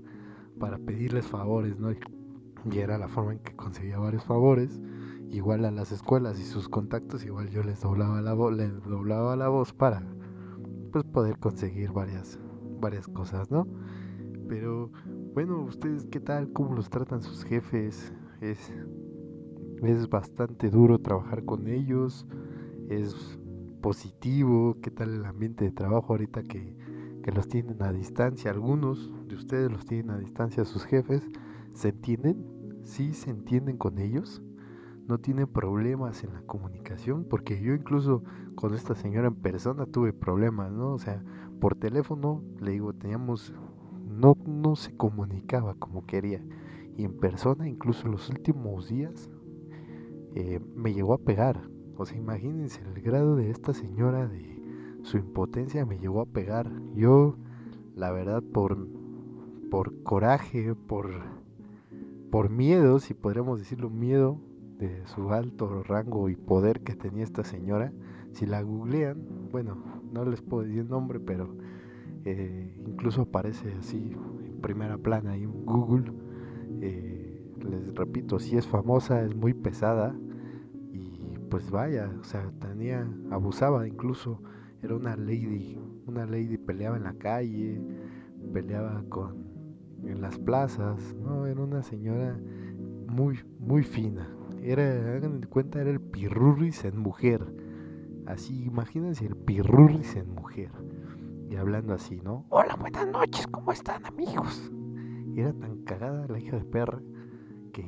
para 0.58 0.78
pedirles 0.78 1.26
favores, 1.26 1.78
¿no? 1.78 1.92
Y 1.92 2.78
era 2.78 2.96
la 2.96 3.08
forma 3.08 3.32
en 3.32 3.40
que 3.40 3.54
conseguía 3.54 3.98
varios 3.98 4.24
favores. 4.24 4.80
Igual 5.28 5.66
a 5.66 5.70
las 5.70 5.92
escuelas 5.92 6.40
y 6.40 6.44
sus 6.44 6.70
contactos, 6.70 7.26
igual 7.26 7.50
yo 7.50 7.62
les 7.64 7.82
doblaba 7.82 8.22
la 8.22 8.32
voz, 8.32 8.56
les 8.56 8.82
doblaba 8.82 9.36
la 9.36 9.48
voz 9.48 9.74
para 9.74 10.02
pues 10.90 11.04
poder 11.04 11.38
conseguir 11.38 11.92
varias, 11.92 12.40
varias 12.80 13.06
cosas, 13.08 13.50
¿no? 13.50 13.66
Pero 14.48 14.90
bueno, 15.34 15.62
ustedes 15.62 16.06
qué 16.06 16.20
tal, 16.20 16.52
cómo 16.52 16.74
los 16.74 16.90
tratan 16.90 17.22
sus 17.22 17.44
jefes, 17.44 18.12
es, 18.40 18.72
es 19.82 20.08
bastante 20.08 20.70
duro 20.70 20.98
trabajar 20.98 21.44
con 21.44 21.68
ellos, 21.68 22.26
es 22.88 23.38
positivo, 23.80 24.76
qué 24.82 24.90
tal 24.90 25.14
el 25.14 25.24
ambiente 25.24 25.64
de 25.64 25.70
trabajo 25.70 26.12
ahorita 26.12 26.42
que, 26.42 26.76
que 27.22 27.32
los 27.32 27.48
tienen 27.48 27.82
a 27.82 27.92
distancia, 27.92 28.50
algunos 28.50 29.12
de 29.28 29.36
ustedes 29.36 29.70
los 29.70 29.86
tienen 29.86 30.10
a 30.10 30.18
distancia 30.18 30.64
sus 30.64 30.84
jefes, 30.84 31.22
¿se 31.72 31.90
entienden? 31.90 32.44
¿Sí 32.82 33.12
se 33.12 33.30
entienden 33.30 33.76
con 33.76 33.98
ellos? 33.98 34.42
no 35.10 35.18
tienen 35.18 35.48
problemas 35.48 36.22
en 36.22 36.32
la 36.32 36.42
comunicación, 36.42 37.24
porque 37.28 37.60
yo 37.60 37.74
incluso 37.74 38.22
con 38.54 38.74
esta 38.74 38.94
señora 38.94 39.26
en 39.26 39.34
persona 39.34 39.84
tuve 39.84 40.12
problemas, 40.12 40.70
¿no? 40.70 40.92
O 40.92 40.98
sea, 40.98 41.22
por 41.60 41.76
teléfono, 41.76 42.42
le 42.60 42.72
digo, 42.72 42.92
teníamos, 42.92 43.54
no, 44.08 44.36
no 44.46 44.76
se 44.76 44.96
comunicaba 44.96 45.74
como 45.74 46.06
quería, 46.06 46.42
y 46.96 47.04
en 47.04 47.12
persona, 47.18 47.68
incluso 47.68 48.08
los 48.08 48.28
últimos 48.30 48.88
días, 48.88 49.30
eh, 50.34 50.60
me 50.74 50.92
llegó 50.92 51.14
a 51.14 51.18
pegar. 51.18 51.60
O 51.96 52.06
sea, 52.06 52.16
imagínense 52.16 52.80
el 52.82 53.02
grado 53.02 53.36
de 53.36 53.50
esta 53.50 53.74
señora 53.74 54.26
de 54.26 54.60
su 55.02 55.16
impotencia 55.18 55.86
me 55.86 55.98
llegó 55.98 56.20
a 56.20 56.26
pegar. 56.26 56.70
Yo, 56.94 57.36
la 57.94 58.10
verdad, 58.10 58.42
por, 58.42 58.88
por 59.70 60.02
coraje, 60.02 60.74
por, 60.74 61.10
por 62.30 62.50
miedo, 62.50 62.98
si 63.00 63.14
podríamos 63.14 63.58
decirlo, 63.58 63.90
miedo, 63.90 64.40
de 64.78 65.06
su 65.06 65.30
alto 65.32 65.82
rango 65.82 66.30
y 66.30 66.36
poder 66.36 66.80
que 66.80 66.94
tenía 66.94 67.24
esta 67.24 67.44
señora, 67.44 67.92
si 68.32 68.46
la 68.46 68.62
googlean, 68.62 69.48
bueno, 69.52 69.76
no 70.12 70.24
les 70.24 70.42
puedo 70.42 70.64
decir 70.64 70.88
nombre, 70.88 71.20
pero 71.20 71.56
eh, 72.24 72.74
incluso 72.86 73.22
aparece 73.22 73.72
así 73.78 74.12
en 74.44 74.60
primera 74.60 74.98
plana 74.98 75.32
ahí 75.32 75.44
en 75.44 75.64
Google. 75.64 76.12
Eh, 76.80 77.42
les 77.68 77.94
repito, 77.94 78.38
si 78.38 78.56
es 78.56 78.66
famosa, 78.66 79.22
es 79.22 79.34
muy 79.34 79.54
pesada 79.54 80.14
y 80.92 81.38
pues 81.50 81.70
vaya, 81.70 82.10
o 82.20 82.24
sea, 82.24 82.50
tenía, 82.60 83.08
abusaba 83.30 83.86
incluso, 83.86 84.42
era 84.82 84.94
una 84.94 85.16
lady, 85.16 85.78
una 86.06 86.26
lady 86.26 86.56
peleaba 86.56 86.96
en 86.96 87.04
la 87.04 87.14
calle, 87.14 87.80
peleaba 88.52 89.04
con 89.08 89.50
en 90.04 90.22
las 90.22 90.38
plazas, 90.38 91.14
no, 91.22 91.46
era 91.46 91.60
una 91.60 91.82
señora 91.82 92.38
muy, 93.06 93.38
muy 93.58 93.82
fina, 93.82 94.28
era, 94.62 95.16
hagan 95.16 95.42
cuenta, 95.42 95.80
era 95.80 95.90
el 95.90 96.00
pirurris 96.00 96.84
en 96.84 96.98
mujer. 96.98 97.59
Así, 98.30 98.64
imagínense 98.64 99.26
el 99.26 99.34
pirurris 99.34 100.14
en 100.14 100.32
mujer. 100.32 100.70
Y 101.50 101.56
hablando 101.56 101.94
así, 101.94 102.20
¿no? 102.22 102.46
Hola, 102.50 102.76
buenas 102.76 103.08
noches, 103.08 103.44
¿cómo 103.48 103.72
están, 103.72 104.06
amigos? 104.06 104.70
Y 105.34 105.40
era 105.40 105.52
tan 105.52 105.82
cagada 105.82 106.28
la 106.28 106.38
hija 106.38 106.56
de 106.56 106.64
perra 106.64 107.00
que, 107.72 107.82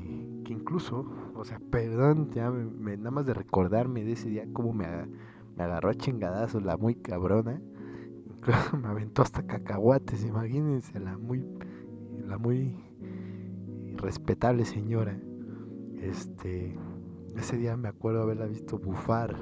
que 0.44 0.52
incluso, 0.52 1.06
o 1.36 1.44
sea, 1.44 1.60
perdón, 1.70 2.30
ya 2.32 2.50
me, 2.50 2.96
nada 2.96 3.12
más 3.12 3.26
de 3.26 3.34
recordarme 3.34 4.02
de 4.02 4.12
ese 4.12 4.30
día, 4.30 4.44
cómo 4.52 4.72
me, 4.72 4.86
me 5.56 5.62
agarró 5.62 5.90
a 5.90 5.94
chingadazos 5.94 6.64
la 6.64 6.76
muy 6.76 6.96
cabrona. 6.96 7.62
Incluso 8.26 8.76
me 8.82 8.88
aventó 8.88 9.22
hasta 9.22 9.46
cacahuates, 9.46 10.24
imagínense, 10.24 10.98
la 10.98 11.18
muy, 11.18 11.46
la 12.26 12.36
muy 12.36 12.76
respetable 13.96 14.64
señora 14.64 15.16
este, 16.02 16.76
ese 17.36 17.56
día 17.56 17.76
me 17.76 17.88
acuerdo 17.88 18.22
haberla 18.22 18.46
visto 18.46 18.78
bufar, 18.78 19.36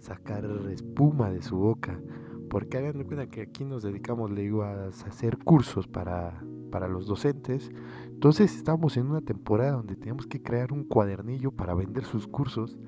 sacar 0.00 0.44
espuma 0.70 1.30
de 1.30 1.42
su 1.42 1.56
boca, 1.56 2.00
porque 2.48 2.78
hagan 2.78 3.04
cuenta 3.04 3.28
que 3.28 3.42
aquí 3.42 3.64
nos 3.64 3.82
dedicamos, 3.82 4.30
a 4.62 4.86
hacer 4.86 5.38
cursos 5.38 5.86
para, 5.86 6.42
para 6.70 6.88
los 6.88 7.06
docentes. 7.06 7.70
Entonces 8.06 8.54
estábamos 8.56 8.96
en 8.96 9.06
una 9.06 9.20
temporada 9.20 9.72
donde 9.72 9.96
teníamos 9.96 10.26
que 10.26 10.42
crear 10.42 10.72
un 10.72 10.84
cuadernillo 10.84 11.50
para 11.50 11.74
vender 11.74 12.04
sus 12.04 12.26
cursos 12.26 12.78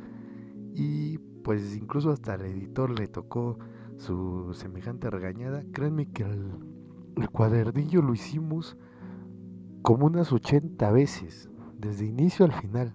y 0.74 1.18
pues 1.44 1.76
incluso 1.76 2.10
hasta 2.10 2.34
al 2.34 2.42
editor 2.42 2.98
le 2.98 3.08
tocó 3.08 3.58
su 3.96 4.52
semejante 4.54 5.10
regañada. 5.10 5.64
Créanme 5.72 6.06
que 6.06 6.22
el, 6.22 6.52
el 7.16 7.30
cuadernillo 7.30 8.02
lo 8.02 8.14
hicimos 8.14 8.76
como 9.82 10.06
unas 10.06 10.32
80 10.32 10.90
veces, 10.90 11.50
desde 11.78 12.06
inicio 12.06 12.44
al 12.44 12.52
final 12.52 12.94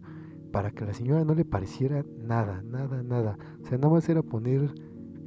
para 0.55 0.71
que 0.71 0.85
la 0.85 0.93
señora 0.93 1.25
no 1.25 1.35
le 1.35 1.43
pareciera 1.43 2.05
nada, 2.17 2.63
nada, 2.63 3.03
nada. 3.03 3.37
O 3.61 3.65
sea, 3.65 3.77
nada 3.77 3.89
más 3.89 4.07
era 4.07 4.21
poner 4.21 4.73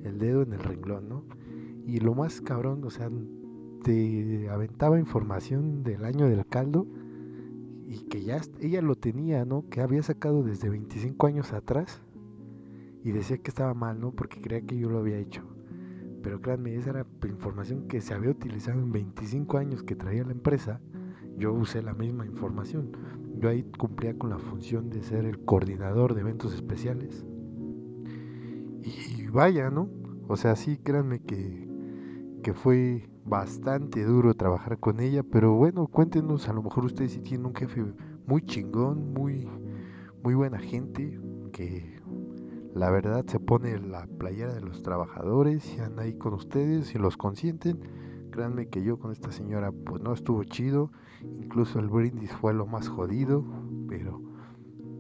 el 0.03 0.19
dedo 0.19 0.41
en 0.41 0.55
el 0.55 0.59
renglón, 0.59 1.11
¿no? 1.11 1.27
Y 1.87 2.01
lo 2.01 2.15
más 2.15 2.41
cabrón, 2.41 2.83
o 2.83 2.89
sea, 2.89 3.11
te 3.85 4.49
aventaba 4.49 4.99
información 4.99 5.83
del 5.83 6.07
año 6.07 6.27
del 6.31 6.47
caldo 6.47 6.87
y 7.87 8.07
que 8.09 8.23
ya 8.23 8.41
ella 8.59 8.81
lo 8.81 8.95
tenía, 8.95 9.45
¿no? 9.45 9.69
Que 9.69 9.83
había 9.83 10.03
sacado 10.03 10.43
desde 10.43 10.71
25 10.71 11.27
años 11.27 11.53
atrás 11.53 12.01
y 13.05 13.13
decía 13.13 13.37
que 13.37 13.51
estaba 13.51 13.75
mal, 13.75 14.01
¿no? 14.01 14.13
Porque 14.13 14.41
creía 14.41 14.65
que 14.65 14.79
yo 14.79 14.89
lo 14.89 15.01
había 15.01 15.19
hecho. 15.19 15.43
Pero 16.23 16.41
créanme, 16.41 16.75
esa 16.75 16.89
era 16.89 17.07
información 17.29 17.87
que 17.87 18.01
se 18.01 18.15
había 18.15 18.31
utilizado 18.31 18.81
en 18.81 18.93
25 18.93 19.59
años 19.59 19.83
que 19.83 19.95
traía 19.95 20.25
la 20.25 20.33
empresa. 20.33 20.81
Yo 21.37 21.53
usé 21.53 21.83
la 21.83 21.93
misma 21.93 22.25
información. 22.25 22.93
Yo 23.39 23.49
ahí 23.49 23.63
cumplía 23.63 24.19
con 24.19 24.31
la 24.31 24.39
función 24.39 24.91
de 24.91 25.03
ser 25.03 25.25
el 25.25 25.45
coordinador 25.45 26.15
de 26.15 26.23
eventos 26.23 26.55
especiales. 26.55 27.25
Y 28.83 29.27
vaya, 29.29 29.71
¿no? 29.71 29.89
O 30.29 30.37
sea, 30.37 30.57
sí, 30.57 30.79
créanme 30.79 31.21
que, 31.21 31.69
que 32.43 32.53
fue 32.53 33.09
bastante 33.25 34.05
duro 34.05 34.35
trabajar 34.35 34.79
con 34.79 35.01
ella, 35.01 35.23
pero 35.23 35.55
bueno, 35.55 35.87
cuéntenos, 35.87 36.49
a 36.49 36.53
lo 36.53 36.63
mejor 36.63 36.85
ustedes 36.85 37.13
sí 37.13 37.21
tienen 37.21 37.47
un 37.47 37.55
jefe 37.55 37.85
muy 38.27 38.43
chingón, 38.43 39.13
muy, 39.13 39.49
muy 40.23 40.35
buena 40.35 40.59
gente, 40.59 41.21
que 41.53 42.01
la 42.75 42.91
verdad 42.91 43.25
se 43.27 43.41
pone 43.41 43.79
la 43.79 44.07
playera 44.07 44.55
de 44.55 44.61
los 44.61 44.83
trabajadores 44.83 45.77
y 45.77 45.81
anda 45.81 46.05
ahí 46.05 46.15
con 46.15 46.35
ustedes 46.35 46.95
y 46.95 46.99
los 46.99 47.17
consienten. 47.17 47.81
Créanme 48.39 48.69
que 48.69 48.85
yo 48.85 49.01
con 49.01 49.11
esta 49.11 49.33
señora 49.33 49.73
pues 49.73 50.01
no 50.01 50.13
estuvo 50.13 50.45
chido 50.45 50.93
Incluso 51.41 51.81
el 51.81 51.89
brindis 51.89 52.31
fue 52.31 52.55
lo 52.55 52.67
más 52.67 52.89
jodido, 52.89 53.45
pero 53.89 54.23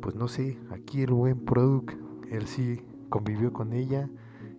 pues 0.02 0.16
no 0.16 0.26
sé, 0.26 0.58
aquí 0.70 1.02
el 1.02 1.12
buen 1.12 1.44
Product, 1.44 1.92
él 2.32 2.48
sí 2.48 2.82
convivió 3.10 3.52
con 3.52 3.72
ella, 3.72 4.10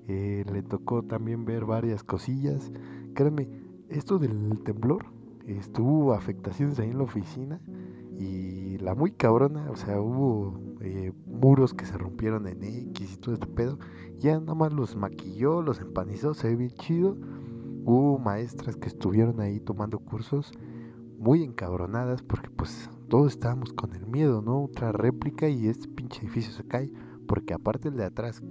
eh, 0.08 0.46
le 0.50 0.64
tocó 0.64 1.04
también 1.04 1.44
ver 1.44 1.66
varias 1.66 2.06
cosillas. 2.06 2.72
Créanme, 3.16 3.50
esto 3.90 4.18
del 4.18 4.64
temblor, 4.64 5.08
estuvo 5.46 6.14
afectaciones 6.14 6.80
ahí 6.80 6.92
en 6.92 7.00
la 7.00 7.04
oficina 7.04 7.60
y 8.18 8.78
la 8.78 8.96
muy 8.96 9.12
cabrona, 9.12 9.70
o 9.72 9.76
sea, 9.76 10.00
hubo 10.00 10.58
eh, 10.80 11.12
muros 11.26 11.74
que 11.74 11.86
se 11.86 11.98
rompieron 11.98 12.48
en 12.48 12.64
X 12.64 13.16
y 13.16 13.18
todo 13.18 13.34
este 13.34 13.48
pedo. 13.48 13.78
Ya 14.20 14.40
nada 14.40 14.56
más 14.56 14.72
los 14.72 14.96
maquilló, 14.96 15.62
los 15.62 15.82
empanizó, 15.82 16.34
se 16.34 16.48
ve 16.48 16.56
bien 16.56 16.72
chido. 16.72 17.18
Hubo 17.86 18.20
maestras 18.20 18.76
que 18.76 18.88
estuvieron 18.88 19.40
ahí 19.40 19.60
tomando 19.60 20.00
cursos 20.00 20.52
muy 21.18 21.44
encabronadas 21.44 22.22
porque 22.22 22.50
pues 22.50 22.90
todos 23.10 23.34
estábamos 23.34 23.74
con 23.74 23.96
el 23.96 24.06
miedo, 24.08 24.42
¿no? 24.42 24.64
Otra 24.64 24.92
réplica 24.92 25.50
y 25.50 25.68
este 25.68 25.88
pinche 25.88 26.22
edificio 26.22 26.54
se 26.54 26.64
cae 26.64 26.92
porque 27.28 27.54
aparte 27.54 27.90
el 27.90 27.98
de 27.98 28.06
atrás 28.06 28.42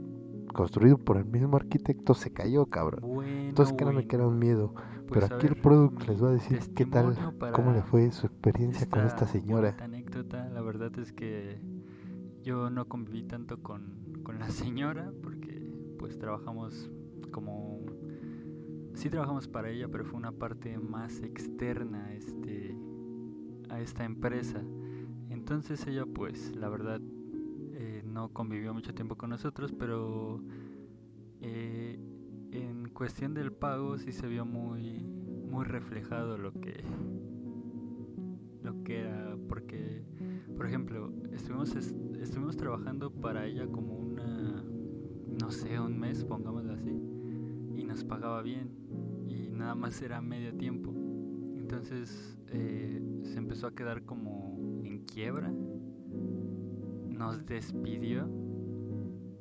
construido 0.53 0.99
por 0.99 1.17
el 1.17 1.25
mismo 1.25 1.57
arquitecto 1.57 2.15
se 2.15 2.33
cayó, 2.33 2.67
cabrón. 2.67 3.25
Entonces 3.27 3.75
créanme 3.77 4.07
que 4.07 4.17
era 4.17 4.27
un 4.27 4.39
miedo. 4.39 4.75
Pues, 5.07 5.25
pero 5.25 5.37
aquí 5.37 5.47
el 5.47 5.57
producto 5.57 6.05
les 6.07 6.23
va 6.23 6.29
a 6.29 6.33
decir 6.33 6.59
qué 6.75 6.85
tal, 6.85 7.17
cómo 7.53 7.73
le 7.73 7.83
fue 7.83 8.11
su 8.11 8.27
experiencia 8.27 8.89
con 8.89 9.07
esta 9.07 9.27
señora. 9.27 9.77
anécdota, 9.81 10.49
la 10.51 10.61
verdad 10.61 10.97
es 10.99 11.13
que 11.13 11.61
yo 12.43 12.71
no 12.71 12.89
conviví 12.89 13.23
tanto 13.23 13.63
con, 13.63 14.21
con 14.23 14.39
la 14.39 14.49
señora 14.51 15.13
porque 15.23 15.73
pues 15.99 16.19
trabajamos 16.19 16.91
como 17.31 17.81
sí 18.99 19.09
trabajamos 19.09 19.49
para 19.49 19.71
ella, 19.71 19.89
pero 19.89 20.05
fue 20.05 20.19
una 20.19 20.33
parte 20.33 20.79
más 20.79 21.23
externa 21.23 22.13
este, 22.15 22.77
a 23.71 23.81
esta 23.81 24.05
empresa. 24.05 24.63
Entonces 25.31 25.87
ella 25.87 26.05
pues 26.05 26.55
la 26.57 26.69
verdad 26.69 27.01
eh, 27.75 28.03
no 28.05 28.33
convivió 28.33 28.75
mucho 28.75 28.95
tiempo 28.95 29.17
con 29.17 29.31
nosotros, 29.31 29.73
pero 29.73 30.43
eh, 31.41 31.99
en 32.51 32.89
cuestión 32.91 33.35
del 33.35 33.53
pago 33.53 33.99
sí 33.99 34.13
se 34.13 34.27
vio 34.27 34.45
muy, 34.45 35.05
muy 35.05 35.65
reflejado 35.65 36.37
lo 36.37 36.53
que, 36.53 36.83
lo 38.63 38.83
que 38.83 38.99
ejemplo, 40.69 41.11
estuvimos, 41.33 41.75
estuvimos 41.75 42.57
trabajando 42.57 43.11
para 43.11 43.47
ella 43.47 43.67
como 43.67 43.95
una, 43.95 44.63
no 45.41 45.51
sé, 45.51 45.81
un 45.81 45.99
mes, 45.99 46.25
pongámoslo 46.25 46.75
así, 46.75 46.91
y 47.75 47.85
nos 47.85 48.05
pagaba 48.05 48.43
bien, 48.43 48.71
nada 49.59 49.75
más 49.75 50.01
era 50.01 50.21
medio 50.21 50.55
tiempo. 50.55 50.93
Entonces 51.57 52.39
eh, 52.49 53.03
se 53.25 53.39
empezó 53.39 53.67
a 53.67 53.75
quedar 53.75 54.05
como 54.05 54.81
en 54.85 55.05
quiebra, 55.05 55.53
nos 57.09 57.45
despidió, 57.45 58.29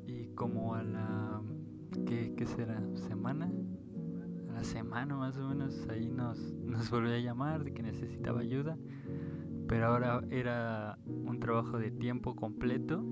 y 0.05 0.27
como 0.35 0.75
a 0.75 0.83
la, 0.83 1.41
¿qué, 2.05 2.33
qué 2.35 2.45
será? 2.45 2.83
¿Semana? 2.95 3.51
A 4.49 4.53
la 4.53 4.63
semana 4.63 5.15
más 5.15 5.37
o 5.37 5.47
menos, 5.49 5.87
ahí 5.89 6.09
nos, 6.09 6.39
nos 6.65 6.89
volvió 6.89 7.13
a 7.13 7.19
llamar 7.19 7.63
de 7.63 7.73
que 7.73 7.83
necesitaba 7.83 8.41
ayuda 8.41 8.77
pero 9.67 9.87
ahora 9.87 10.21
era 10.29 10.97
un 11.05 11.39
trabajo 11.39 11.77
de 11.77 11.91
tiempo 11.91 12.35
completo 12.35 13.03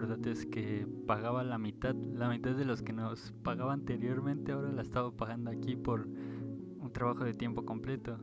verdad 0.00 0.26
es 0.26 0.46
que 0.46 0.86
pagaba 1.06 1.44
la 1.44 1.58
mitad, 1.58 1.94
la 1.94 2.28
mitad 2.28 2.54
de 2.54 2.64
los 2.64 2.82
que 2.82 2.92
nos 2.92 3.32
pagaba 3.42 3.72
anteriormente, 3.72 4.52
ahora 4.52 4.72
la 4.72 4.82
estaba 4.82 5.10
pagando 5.10 5.50
aquí 5.50 5.76
por 5.76 6.06
un 6.06 6.90
trabajo 6.92 7.24
de 7.24 7.34
tiempo 7.34 7.64
completo. 7.64 8.16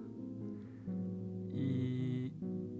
Y, 1.54 2.32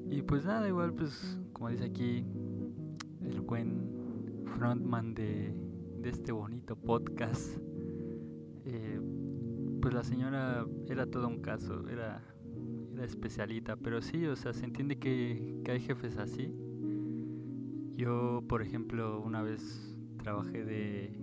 y 0.10 0.22
pues 0.24 0.46
nada, 0.46 0.68
igual 0.68 0.94
pues 0.94 1.40
como 1.54 1.70
dice 1.70 1.86
aquí 1.86 2.26
el 3.22 3.42
buen 3.42 4.44
frontman 4.56 5.14
de, 5.14 5.54
este 6.04 6.32
bonito 6.32 6.76
podcast, 6.76 7.58
eh, 8.64 9.02
pues 9.82 9.94
la 9.94 10.04
señora 10.04 10.66
era 10.88 11.06
todo 11.06 11.28
un 11.28 11.42
caso, 11.42 11.88
era 11.90 12.24
especialita, 13.02 13.76
pero 13.76 14.02
sí, 14.02 14.26
o 14.26 14.36
sea, 14.36 14.54
se 14.54 14.66
entiende 14.66 14.98
que, 14.98 15.62
hay 15.68 15.80
jefes 15.80 16.18
así. 16.18 16.54
Yo, 17.98 18.44
por 18.48 18.62
ejemplo, 18.62 19.20
una 19.20 19.42
vez 19.42 19.98
trabajé 20.18 20.64
de 20.64 21.20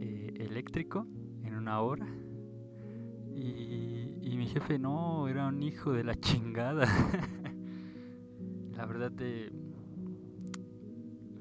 eh, 0.00 0.34
eléctrico 0.36 1.06
en 1.44 1.54
una 1.54 1.80
hora 1.80 2.06
y, 3.34 4.18
y, 4.20 4.36
mi 4.36 4.46
jefe 4.46 4.78
no, 4.78 5.28
era 5.28 5.46
un 5.46 5.62
hijo 5.62 5.92
de 5.92 6.04
la 6.04 6.14
chingada. 6.16 6.86
la 8.76 8.84
verdad 8.86 9.12
de... 9.12 9.52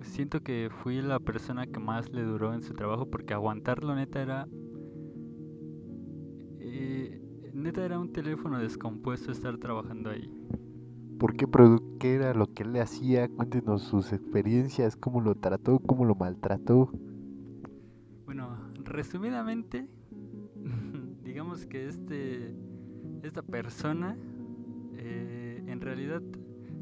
Siento 0.04 0.42
que 0.42 0.70
fui 0.84 1.02
la 1.02 1.20
persona 1.20 1.66
que 1.66 1.80
más 1.80 2.12
le 2.12 2.24
duró 2.24 2.54
en 2.54 2.62
su 2.62 2.74
trabajo 2.74 3.10
porque 3.10 3.34
aguantarlo 3.34 3.96
neta 3.96 4.22
era 4.22 4.48
neta 7.66 7.84
era 7.84 7.98
un 7.98 8.12
teléfono 8.12 8.60
descompuesto 8.60 9.32
estar 9.32 9.58
trabajando 9.58 10.12
ahí. 10.12 10.30
¿Por 11.20 11.36
qué, 11.36 11.48
qué 12.00 12.16
era 12.16 12.34
lo 12.34 12.54
que 12.54 12.64
él 12.64 12.74
le 12.74 12.82
hacía? 12.82 13.28
Cuéntenos 13.30 13.84
sus 13.84 14.14
experiencias, 14.14 14.96
cómo 14.96 15.22
lo 15.22 15.36
trató, 15.36 15.80
cómo 15.80 16.06
lo 16.06 16.16
maltrató. 16.16 16.92
Bueno, 18.26 18.58
resumidamente, 18.84 19.88
digamos 21.24 21.66
que 21.66 21.88
este, 21.88 22.56
esta 23.24 23.42
persona 23.42 24.18
eh, 24.94 25.64
en 25.68 25.82
realidad 25.82 26.22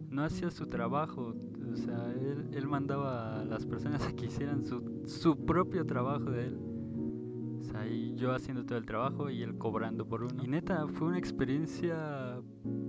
no 0.10 0.24
hacía 0.24 0.52
su 0.52 0.68
trabajo. 0.68 1.36
O 1.72 1.76
sea, 1.76 2.12
él, 2.12 2.50
él 2.54 2.68
mandaba 2.68 3.42
a 3.42 3.46
las 3.46 3.66
personas 3.66 4.06
a 4.06 4.14
que 4.14 4.26
hicieran 4.26 4.66
su, 4.66 5.02
su 5.06 5.46
propio 5.46 5.86
trabajo 5.86 6.32
de 6.32 6.48
él 6.48 6.74
ahí 7.76 8.14
yo 8.16 8.34
haciendo 8.34 8.66
todo 8.66 8.78
el 8.78 8.86
trabajo 8.86 9.30
y 9.30 9.42
él 9.42 9.58
cobrando 9.58 10.06
por 10.06 10.24
uno. 10.24 10.44
Y 10.44 10.48
neta, 10.48 10.88
fue 10.88 11.10
una 11.10 11.18
experiencia 11.18 12.42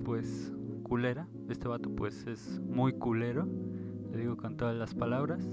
pues 0.04 0.52
culera. 0.82 1.28
Este 1.48 1.68
vato 1.68 1.90
pues 1.94 2.26
es 2.26 2.60
muy 2.60 2.94
culero, 2.94 3.46
le 4.12 4.18
digo 4.18 4.36
con 4.36 4.56
todas 4.56 4.76
las 4.76 4.94
palabras. 4.94 5.50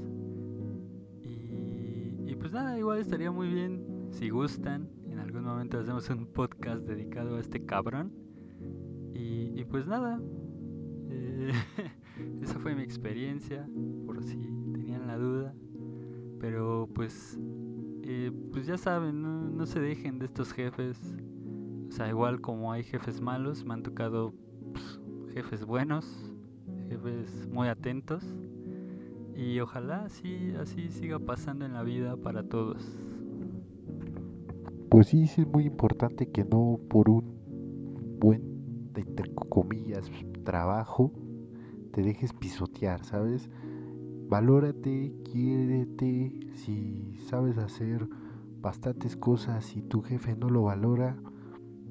Y, 1.24 2.36
pues 2.36 2.54
nada, 2.54 2.80
igual 2.80 3.00
estaría 3.00 3.32
muy 3.32 3.50
bien 3.50 4.08
si 4.12 4.30
gustan. 4.30 4.90
En 5.10 5.20
algún 5.20 5.44
momento 5.44 5.80
hacemos 5.80 6.10
un 6.10 6.26
podcast 6.28 6.88
dedicado 6.88 7.36
a 7.36 7.40
este 7.40 7.66
cabrón. 7.66 8.14
Y, 9.14 9.64
pues 9.66 9.86
nada, 9.86 10.20
eh, 11.10 11.52
esa 12.42 12.58
fue 12.60 12.74
mi 12.74 12.82
experiencia, 12.82 13.68
por 14.06 14.24
si 14.24 14.38
tenían 14.72 15.08
la 15.08 15.18
duda. 15.18 15.54
Pero 16.40 16.90
pues 16.96 17.38
eh, 18.04 18.32
pues 18.52 18.66
ya 18.66 18.78
saben, 18.78 19.22
no, 19.56 19.66
se 19.66 19.80
dejen 19.80 20.20
de 20.20 20.26
estos 20.26 20.52
jefes. 20.52 20.98
O 21.88 21.92
sea, 21.92 22.10
igual 22.10 22.42
como 22.42 22.72
hay 22.72 22.84
jefes 22.84 23.22
malos, 23.22 23.64
me 23.64 23.74
han 23.74 23.84
tocado 23.84 24.34
pues, 24.74 25.01
jefes 25.34 25.66
buenos, 25.66 26.06
jefes 26.90 27.48
muy 27.52 27.68
atentos. 27.68 28.24
Y 29.36 29.60
ojalá 29.60 30.04
así, 30.06 30.54
así 30.60 30.90
siga 30.90 31.18
pasando 31.20 31.66
en 31.66 31.74
la 31.74 31.84
vida 31.84 32.16
para 32.18 32.44
todos. 32.44 32.98
Pues 34.90 35.08
sí, 35.08 35.24
es 35.24 35.48
muy 35.48 35.66
importante 35.66 36.30
que 36.30 36.44
no 36.44 36.80
por 36.90 37.10
un 37.10 38.18
buen, 38.20 38.92
entre 38.96 39.34
comillas, 39.34 40.12
trabajo, 40.44 41.14
te 41.92 42.04
dejes 42.04 42.34
pisotear, 42.34 43.04
¿sabes? 43.06 43.50
Valórate, 44.28 45.16
quiérete, 45.24 46.40
si 46.56 47.16
sabes 47.28 47.58
hacer 47.58 48.08
bastantes 48.62 49.16
cosas 49.16 49.76
y 49.76 49.82
tu 49.82 50.02
jefe 50.02 50.36
no 50.36 50.50
lo 50.50 50.64
valora, 50.64 51.18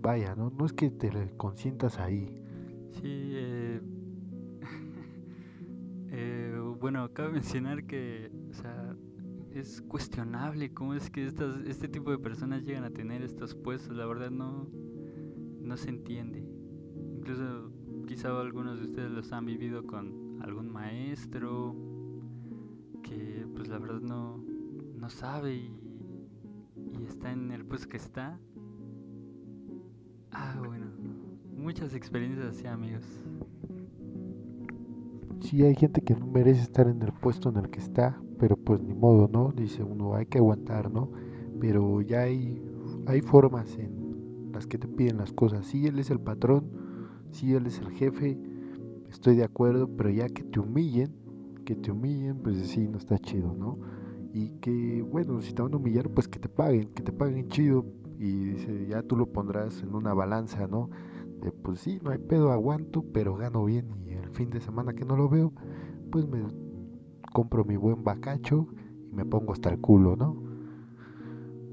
vaya, 0.00 0.34
no, 0.36 0.50
no 0.50 0.66
es 0.66 0.72
que 0.72 0.90
te 0.90 1.10
consientas 1.36 1.98
ahí. 1.98 2.40
Sí, 2.92 3.02
eh, 3.04 3.80
eh, 6.08 6.60
bueno, 6.80 7.12
cabe 7.12 7.32
mencionar 7.32 7.84
que, 7.86 8.30
o 8.50 8.54
sea, 8.54 8.96
es 9.52 9.82
cuestionable 9.82 10.72
cómo 10.72 10.94
es 10.94 11.10
que 11.10 11.26
estas, 11.26 11.56
este 11.66 11.88
tipo 11.88 12.10
de 12.10 12.18
personas 12.18 12.64
llegan 12.64 12.84
a 12.84 12.90
tener 12.90 13.22
estos 13.22 13.54
puestos, 13.54 13.96
la 13.96 14.06
verdad 14.06 14.30
no, 14.30 14.68
no 15.60 15.76
se 15.76 15.90
entiende. 15.90 16.44
Incluso 17.16 17.72
quizá 18.06 18.38
algunos 18.40 18.78
de 18.78 18.86
ustedes 18.86 19.10
los 19.10 19.32
han 19.32 19.46
vivido 19.46 19.86
con 19.86 20.40
algún 20.42 20.68
maestro 20.68 21.76
que 23.02 23.46
pues 23.54 23.68
la 23.68 23.78
verdad 23.78 24.00
no, 24.00 24.44
no 24.96 25.10
sabe 25.10 25.54
y, 25.54 25.76
está 27.06 27.32
en 27.32 27.50
el 27.50 27.64
puesto 27.64 27.88
que 27.88 27.96
está. 27.96 28.38
Ah, 30.30 30.62
bueno, 30.64 30.89
muchas 31.60 31.94
experiencias 31.94 32.46
así, 32.46 32.66
amigos. 32.66 33.04
Sí, 35.40 35.62
hay 35.62 35.74
gente 35.74 36.00
que 36.00 36.14
no 36.14 36.26
merece 36.26 36.62
estar 36.62 36.88
en 36.88 37.02
el 37.02 37.12
puesto 37.12 37.50
en 37.50 37.56
el 37.56 37.70
que 37.70 37.80
está, 37.80 38.20
pero 38.38 38.56
pues 38.56 38.82
ni 38.82 38.94
modo, 38.94 39.28
¿no? 39.32 39.52
Dice 39.52 39.82
uno, 39.82 40.14
hay 40.14 40.26
que 40.26 40.38
aguantar, 40.38 40.90
¿no? 40.90 41.10
Pero 41.60 42.00
ya 42.00 42.22
hay, 42.22 42.62
hay 43.06 43.20
formas 43.20 43.78
en 43.78 44.50
las 44.52 44.66
que 44.66 44.78
te 44.78 44.88
piden 44.88 45.18
las 45.18 45.32
cosas. 45.32 45.66
Sí, 45.66 45.86
él 45.86 45.98
es 45.98 46.10
el 46.10 46.20
patrón, 46.20 46.70
sí, 47.30 47.54
él 47.54 47.66
es 47.66 47.78
el 47.78 47.90
jefe, 47.90 48.38
estoy 49.10 49.36
de 49.36 49.44
acuerdo, 49.44 49.88
pero 49.96 50.10
ya 50.10 50.28
que 50.28 50.42
te 50.42 50.60
humillen, 50.60 51.14
que 51.64 51.76
te 51.76 51.90
humillen, 51.90 52.38
pues 52.38 52.56
sí, 52.68 52.88
no 52.88 52.98
está 52.98 53.18
chido, 53.18 53.54
¿no? 53.54 53.78
Y 54.32 54.50
que, 54.60 55.02
bueno, 55.02 55.40
si 55.40 55.52
te 55.52 55.62
van 55.62 55.74
a 55.74 55.76
humillar, 55.76 56.08
pues 56.10 56.28
que 56.28 56.38
te 56.38 56.48
paguen, 56.48 56.88
que 56.88 57.02
te 57.02 57.12
paguen 57.12 57.48
chido. 57.48 57.84
Y 58.18 58.50
dice, 58.50 58.86
ya 58.86 59.02
tú 59.02 59.16
lo 59.16 59.26
pondrás 59.32 59.82
en 59.82 59.94
una 59.94 60.12
balanza, 60.12 60.66
¿no? 60.66 60.90
De 61.42 61.52
pues 61.52 61.80
sí, 61.80 61.98
no 62.02 62.10
hay 62.10 62.18
pedo, 62.18 62.52
aguanto, 62.52 63.04
pero 63.12 63.36
gano 63.36 63.64
bien. 63.64 63.86
Y 64.06 64.12
el 64.12 64.30
fin 64.30 64.50
de 64.50 64.60
semana 64.60 64.92
que 64.92 65.04
no 65.04 65.16
lo 65.16 65.28
veo, 65.28 65.52
pues 66.10 66.28
me 66.28 66.42
compro 67.32 67.64
mi 67.64 67.76
buen 67.76 68.04
bacacho 68.04 68.68
y 69.08 69.14
me 69.14 69.24
pongo 69.24 69.52
hasta 69.52 69.70
el 69.70 69.80
culo, 69.80 70.16
¿no? 70.16 70.42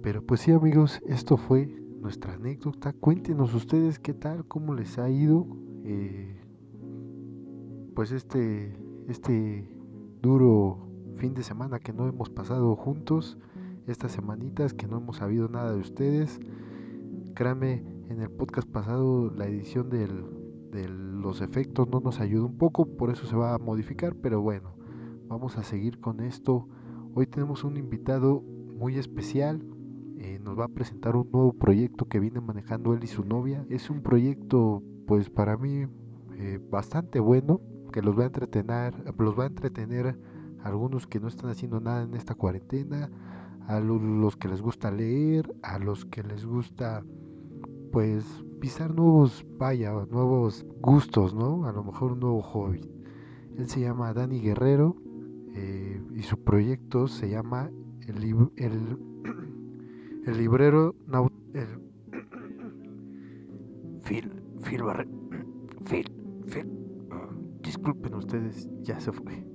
Pero 0.01 0.21
pues 0.21 0.41
sí, 0.41 0.51
amigos, 0.51 1.01
esto 1.05 1.37
fue 1.37 1.67
nuestra 1.99 2.33
anécdota. 2.33 2.93
Cuéntenos 2.93 3.53
ustedes 3.53 3.99
qué 3.99 4.13
tal, 4.13 4.45
cómo 4.45 4.73
les 4.73 4.97
ha 4.97 5.09
ido. 5.09 5.47
Eh, 5.83 6.39
pues 7.93 8.11
este, 8.11 8.77
este 9.07 9.69
duro 10.21 10.87
fin 11.17 11.33
de 11.33 11.43
semana 11.43 11.79
que 11.79 11.93
no 11.93 12.07
hemos 12.07 12.29
pasado 12.29 12.75
juntos, 12.75 13.37
estas 13.87 14.11
semanitas 14.11 14.73
que 14.73 14.87
no 14.87 14.97
hemos 14.97 15.17
sabido 15.17 15.49
nada 15.49 15.71
de 15.71 15.79
ustedes. 15.79 16.39
Créanme, 17.33 17.83
en 18.09 18.21
el 18.21 18.29
podcast 18.29 18.69
pasado 18.69 19.29
la 19.31 19.47
edición 19.47 19.89
de 19.89 20.07
los 20.89 21.41
efectos 21.41 21.87
no 21.89 21.99
nos 21.99 22.19
ayudó 22.19 22.45
un 22.45 22.57
poco, 22.57 22.85
por 22.85 23.09
eso 23.09 23.25
se 23.25 23.35
va 23.35 23.53
a 23.53 23.57
modificar, 23.57 24.15
pero 24.15 24.41
bueno, 24.41 24.75
vamos 25.27 25.57
a 25.57 25.63
seguir 25.63 25.99
con 25.99 26.21
esto. 26.21 26.67
Hoy 27.15 27.27
tenemos 27.27 27.63
un 27.63 27.77
invitado 27.77 28.41
muy 28.41 28.97
especial, 28.97 29.65
eh, 30.17 30.39
nos 30.39 30.57
va 30.57 30.65
a 30.65 30.69
presentar 30.69 31.15
un 31.15 31.29
nuevo 31.31 31.53
proyecto 31.53 32.05
que 32.05 32.19
viene 32.19 32.39
manejando 32.39 32.93
él 32.93 33.03
y 33.03 33.07
su 33.07 33.25
novia. 33.25 33.65
Es 33.69 33.89
un 33.89 34.01
proyecto, 34.01 34.83
pues 35.07 35.29
para 35.29 35.57
mí, 35.57 35.87
eh, 36.37 36.59
bastante 36.69 37.19
bueno 37.19 37.59
que 37.91 38.01
los 38.01 38.17
va 38.17 38.23
a 38.23 38.27
entretener, 38.27 38.93
los 39.17 39.37
va 39.37 39.45
a 39.45 39.47
entretener 39.47 40.19
a 40.59 40.67
algunos 40.67 41.07
que 41.07 41.19
no 41.19 41.27
están 41.27 41.49
haciendo 41.49 41.79
nada 41.79 42.03
en 42.03 42.13
esta 42.13 42.35
cuarentena, 42.35 43.09
a 43.67 43.79
los 43.79 44.37
que 44.37 44.47
les 44.47 44.61
gusta 44.61 44.91
leer, 44.91 45.53
a 45.61 45.79
los 45.79 46.05
que 46.05 46.23
les 46.23 46.45
gusta 46.45 47.03
pues 47.91 48.25
pisar 48.59 48.93
nuevos, 48.93 49.45
vaya, 49.57 49.91
nuevos 50.09 50.65
gustos, 50.81 51.33
¿no? 51.33 51.65
A 51.65 51.71
lo 51.71 51.83
mejor 51.83 52.13
un 52.13 52.19
nuevo 52.19 52.41
hobby. 52.41 52.81
Él 53.57 53.67
se 53.67 53.81
llama 53.81 54.13
Dani 54.13 54.39
Guerrero 54.39 54.95
eh, 55.53 56.01
y 56.15 56.21
su 56.23 56.37
proyecto 56.43 57.07
se 57.07 57.29
llama 57.29 57.71
el, 58.07 58.23
el, 58.55 58.99
el 60.25 60.37
librero 60.37 60.95
el, 61.53 61.67
Phil, 64.03 64.31
Phil 64.63 64.83
Barre, 64.83 65.07
Phil, 65.89 66.11
Phil. 66.45 66.71
Disculpen 67.61 68.13
ustedes, 68.13 68.69
ya 68.81 68.99
se 68.99 69.11
fue. 69.11 69.45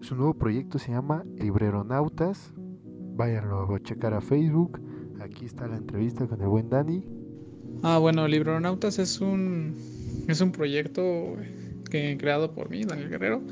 Su 0.00 0.14
nuevo 0.14 0.34
proyecto 0.34 0.78
se 0.78 0.92
llama 0.92 1.24
Libreronautas. 1.36 2.54
Váyanlo 3.16 3.74
a 3.74 3.80
checar 3.80 4.14
a 4.14 4.20
Facebook. 4.20 4.80
Aquí 5.20 5.46
está 5.46 5.66
la 5.66 5.76
entrevista 5.76 6.28
con 6.28 6.40
el 6.40 6.48
buen 6.48 6.68
Dani. 6.68 7.15
Ah, 7.82 7.98
bueno, 7.98 8.26
Libronautas 8.26 8.98
es 8.98 9.20
un, 9.20 9.76
es 10.28 10.40
un 10.40 10.52
proyecto 10.52 11.36
que, 11.90 12.16
creado 12.18 12.52
por 12.52 12.70
mí, 12.70 12.84
Daniel 12.84 13.08
Guerrero, 13.08 13.42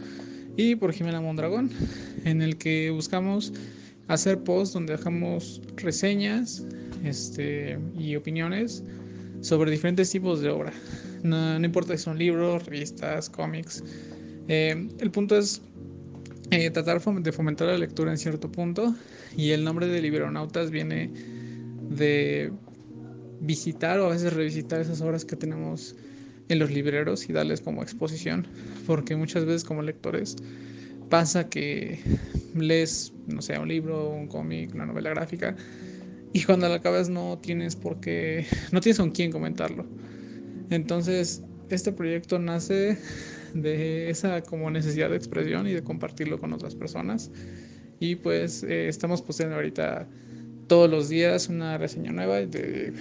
y 0.57 0.77
por 0.77 0.93
Jimena 0.93 1.21
Mondragón, 1.21 1.71
en 2.25 2.43
el 2.43 2.57
que 2.57 2.91
buscamos 2.91 3.53
hacer 4.09 4.43
posts 4.43 4.75
donde 4.75 4.97
dejamos 4.97 5.61
reseñas 5.77 6.65
este, 7.05 7.79
y 7.99 8.17
opiniones 8.17 8.83
sobre 9.41 9.71
diferentes 9.71 10.11
tipos 10.11 10.41
de 10.41 10.51
obra. 10.51 10.73
No, 11.23 11.63
importa 11.65 11.97
si 11.97 12.05
son 12.05 12.19
libros, 12.19 12.67
revistas, 12.67 13.31
cómics. 13.31 13.83
Eh, 14.49 14.89
el 14.99 15.11
punto 15.11 15.39
es 15.39 15.63
eh, 16.51 16.71
tratar 16.71 17.01
de 17.01 17.33
fomentar 17.33 17.69
la 17.69 17.79
lectura 17.79 18.11
en 18.11 18.19
cierto 18.19 18.51
punto 18.51 18.95
y 19.37 19.51
el 19.51 19.65
nombre 19.65 19.87
de 19.87 20.03
Libronautas 20.03 20.71
viene 20.71 21.11
de 21.91 22.53
visitar 23.45 24.01
o 24.01 24.07
a 24.07 24.11
veces 24.11 24.33
revisitar 24.33 24.81
esas 24.81 25.01
obras 25.01 25.25
que 25.25 25.37
tenemos 25.37 25.95
en 26.49 26.59
los 26.59 26.71
libreros 26.71 27.29
y 27.29 27.33
darles 27.33 27.61
como 27.61 27.83
exposición, 27.83 28.47
porque 28.87 29.17
muchas 29.17 29.45
veces 29.45 29.65
como 29.65 29.83
lectores 29.83 30.37
pasa 31.09 31.49
que 31.49 32.01
lees, 32.55 33.13
no 33.27 33.43
sé, 33.43 33.59
un 33.59 33.69
libro, 33.69 34.11
un 34.11 34.27
cómic, 34.27 34.75
una 34.75 34.87
novela 34.87 35.11
gráfica 35.11 35.57
y 36.33 36.43
cuando 36.43 36.69
la 36.69 36.77
acabas 36.77 37.09
no 37.09 37.39
tienes 37.39 37.77
por 37.77 38.01
qué, 38.01 38.47
no 38.73 38.81
tienes 38.81 38.99
con 38.99 39.11
quién 39.11 39.31
comentarlo. 39.31 39.87
Entonces, 40.71 41.43
este 41.71 41.93
proyecto 41.93 42.39
nace 42.39 42.99
de 43.55 44.11
esa 44.11 44.43
como 44.43 44.71
necesidad 44.71 45.11
de 45.11 45.17
expresión 45.17 45.69
y 45.69 45.73
de 45.73 45.83
compartirlo 45.83 46.41
con 46.41 46.53
otras 46.53 46.75
personas. 46.75 47.31
Y 48.01 48.17
pues 48.17 48.65
eh, 48.65 48.89
estamos 48.89 49.23
posteando 49.23 49.55
ahorita 49.55 50.09
todos 50.67 50.91
los 50.91 51.09
días 51.09 51.49
una 51.49 51.79
reseña 51.79 52.13
nueva. 52.13 52.41
Eh, 52.41 52.93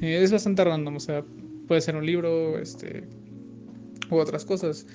es 0.00 0.32
bastante 0.32 0.64
random, 0.64 0.96
o 0.96 1.00
sea, 1.00 1.24
puede 1.66 1.80
ser 1.80 1.96
un 1.96 2.06
libro 2.06 2.58
este, 2.58 3.04
u 4.10 4.16
otras 4.16 4.44
cosas. 4.44 4.86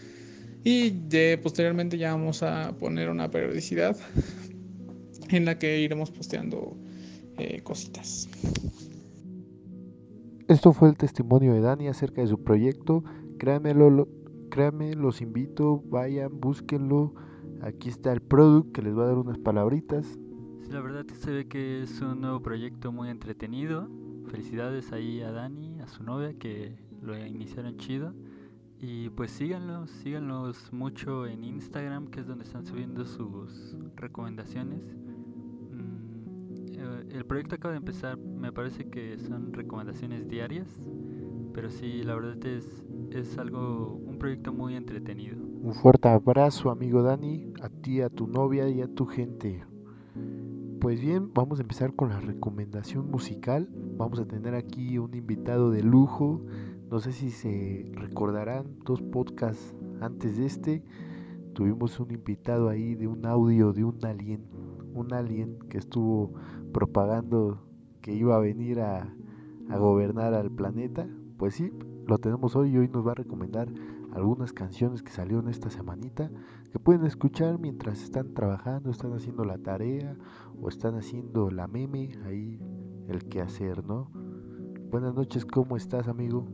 Y 0.63 0.89
de, 0.89 1.39
posteriormente 1.41 1.97
ya 1.97 2.13
vamos 2.13 2.41
a 2.43 2.75
poner 2.77 3.09
una 3.09 3.29
periodicidad 3.29 3.95
en 5.29 5.45
la 5.45 5.59
que 5.59 5.79
iremos 5.79 6.11
posteando 6.11 6.75
eh, 7.37 7.61
cositas. 7.61 8.27
Esto 10.47 10.73
fue 10.73 10.89
el 10.89 10.97
testimonio 10.97 11.53
de 11.53 11.61
Dani 11.61 11.87
acerca 11.87 12.21
de 12.21 12.27
su 12.27 12.43
proyecto. 12.43 13.03
Créanmelo, 13.37 14.07
créanme, 14.49 14.93
los 14.95 15.21
invito, 15.21 15.83
vayan, 15.87 16.39
búsquenlo. 16.39 17.13
Aquí 17.61 17.89
está 17.89 18.11
el 18.11 18.21
product 18.21 18.71
que 18.73 18.81
les 18.81 18.95
va 18.95 19.03
a 19.03 19.07
dar 19.07 19.17
unas 19.17 19.37
palabritas 19.39 20.19
la 20.69 20.81
verdad 20.81 21.05
se 21.07 21.31
ve 21.31 21.47
que 21.47 21.83
es 21.83 22.01
un 22.01 22.21
nuevo 22.21 22.41
proyecto 22.41 22.91
muy 22.91 23.09
entretenido. 23.09 23.87
Felicidades 24.27 24.91
ahí 24.91 25.21
a 25.21 25.31
Dani, 25.31 25.79
a 25.81 25.87
su 25.87 26.03
novia 26.03 26.33
que 26.33 26.75
lo 27.01 27.17
iniciaron 27.17 27.77
chido. 27.77 28.13
Y 28.79 29.09
pues 29.09 29.31
síganlos, 29.31 29.89
síganlos 29.89 30.73
mucho 30.73 31.27
en 31.27 31.43
Instagram, 31.43 32.07
que 32.07 32.21
es 32.21 32.27
donde 32.27 32.43
están 32.43 32.65
subiendo 32.65 33.05
sus 33.05 33.75
recomendaciones. 33.95 34.81
Mm, 35.71 36.73
eh, 36.73 37.07
el 37.11 37.25
proyecto 37.25 37.55
acaba 37.55 37.73
de 37.73 37.77
empezar, 37.77 38.17
me 38.17 38.51
parece 38.51 38.89
que 38.89 39.17
son 39.17 39.53
recomendaciones 39.53 40.27
diarias, 40.27 40.67
pero 41.53 41.69
sí, 41.69 42.03
la 42.03 42.15
verdad 42.15 42.45
es, 42.45 42.85
es 43.11 43.37
algo, 43.37 43.93
un 44.05 44.17
proyecto 44.17 44.51
muy 44.51 44.75
entretenido. 44.75 45.37
Un 45.37 45.73
fuerte 45.73 46.09
abrazo, 46.09 46.69
amigo 46.69 47.01
Dani, 47.01 47.53
a 47.61 47.69
ti, 47.69 48.01
a 48.01 48.09
tu 48.09 48.27
novia 48.27 48.67
y 48.67 48.81
a 48.81 48.87
tu 48.87 49.05
gente. 49.05 49.63
Pues 50.79 51.01
bien, 51.01 51.31
vamos 51.33 51.59
a 51.59 51.61
empezar 51.61 51.95
con 51.95 52.09
la 52.09 52.19
recomendación 52.19 53.09
musical. 53.09 53.69
Vamos 53.97 54.19
a 54.19 54.25
tener 54.25 54.55
aquí 54.55 54.97
un 54.97 55.13
invitado 55.15 55.71
de 55.71 55.81
lujo. 55.81 56.41
No 56.91 56.99
sé 56.99 57.11
si 57.11 57.31
se 57.31 57.89
recordarán 57.93 58.77
dos 58.85 59.01
podcasts 59.01 59.73
antes 60.01 60.37
de 60.37 60.45
este. 60.45 60.83
Tuvimos 61.53 61.99
un 61.99 62.11
invitado 62.11 62.69
ahí 62.69 62.93
de 62.93 63.07
un 63.07 63.25
audio 63.25 63.73
de 63.73 63.83
un 63.83 64.03
alien. 64.05 64.45
Un 64.93 65.13
alien 65.13 65.57
que 65.69 65.77
estuvo 65.77 66.33
propagando 66.73 67.65
que 68.01 68.13
iba 68.13 68.35
a 68.35 68.39
venir 68.39 68.81
a, 68.81 69.11
gobernar 69.69 70.33
al 70.33 70.51
planeta. 70.51 71.07
Pues 71.37 71.55
sí, 71.55 71.71
lo 72.05 72.17
tenemos 72.17 72.55
hoy 72.55 72.71
y 72.71 72.77
hoy 72.77 72.89
nos 72.89 73.07
va 73.07 73.13
a 73.13 73.15
recomendar 73.15 73.69
algunas 74.15 74.53
canciones 74.53 75.03
que 75.03 75.11
salieron 75.11 75.49
esta 75.49 75.69
semanita 75.69 76.31
que 76.71 76.79
pueden 76.79 77.05
escuchar 77.05 77.59
mientras 77.59 78.01
están 78.01 78.33
trabajando, 78.33 78.89
están 78.89 79.11
haciendo 79.13 79.43
la 79.43 79.57
tarea 79.57 80.15
o 80.59 80.69
están 80.69 80.95
haciendo 80.95 81.51
la 81.51 81.67
meme, 81.67 82.17
ahí 82.25 82.57
el 83.09 83.25
que 83.25 83.41
hacer, 83.41 83.83
¿no? 83.83 84.09
Buenas 84.89 85.13
noches, 85.13 85.45
¿cómo 85.45 85.75
estás, 85.75 86.07
amigo? 86.07 86.47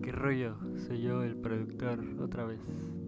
¿Qué 0.00 0.12
rollo? 0.12 0.56
Soy 0.76 1.02
yo 1.02 1.24
el 1.24 1.34
productor 1.36 2.04
otra 2.20 2.44
vez. 2.44 2.60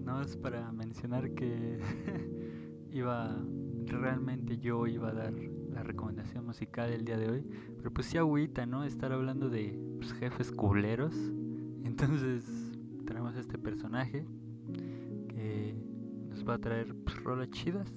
No 0.04 0.20
es 0.20 0.36
para 0.36 0.72
mencionar 0.72 1.32
que 1.34 1.78
iba 2.90 3.40
realmente 3.86 4.58
yo 4.58 4.88
iba 4.88 5.10
a 5.10 5.14
dar 5.14 5.34
la 5.72 5.84
recomendación 5.84 6.44
musical 6.44 6.90
el 6.90 7.04
día 7.04 7.16
de 7.16 7.30
hoy, 7.30 7.46
pero 7.76 7.92
pues 7.92 8.08
sí 8.08 8.18
agüita, 8.18 8.66
¿no? 8.66 8.82
Estar 8.82 9.12
hablando 9.12 9.50
de 9.50 9.78
pues, 9.98 10.12
jefes 10.14 10.50
culeros. 10.50 11.14
Entonces 11.84 12.63
tenemos 13.04 13.36
este 13.36 13.58
personaje 13.58 14.26
que 15.28 15.76
nos 16.28 16.48
va 16.48 16.54
a 16.54 16.58
traer 16.58 16.94
pues, 17.04 17.22
rolas 17.22 17.50
chidas 17.50 17.92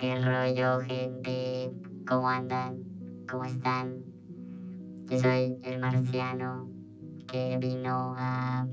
¿Qué 0.00 0.16
rollo, 0.16 0.80
gente? 0.80 1.70
¿Cómo 2.08 2.26
andan? 2.26 2.82
¿Cómo 3.30 3.44
están? 3.44 4.02
Yo 5.10 5.18
soy 5.18 5.58
el 5.62 5.78
marciano 5.78 6.70
que 7.30 7.58
vino 7.58 8.14
a 8.16 8.66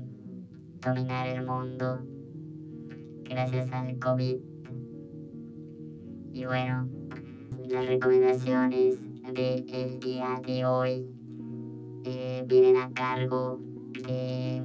dominar 0.80 1.28
el 1.28 1.44
mundo 1.44 2.00
gracias 3.24 3.70
al 3.72 3.98
COVID. 3.98 4.36
Y 6.32 6.46
bueno, 6.46 6.88
las 7.68 7.86
recomendaciones 7.86 8.98
del 9.34 10.00
día 10.00 10.40
de 10.46 10.64
hoy 10.64 11.06
eh, 12.04 12.42
vienen 12.46 12.78
a 12.78 12.90
cargo 12.92 13.60
de, 14.06 14.62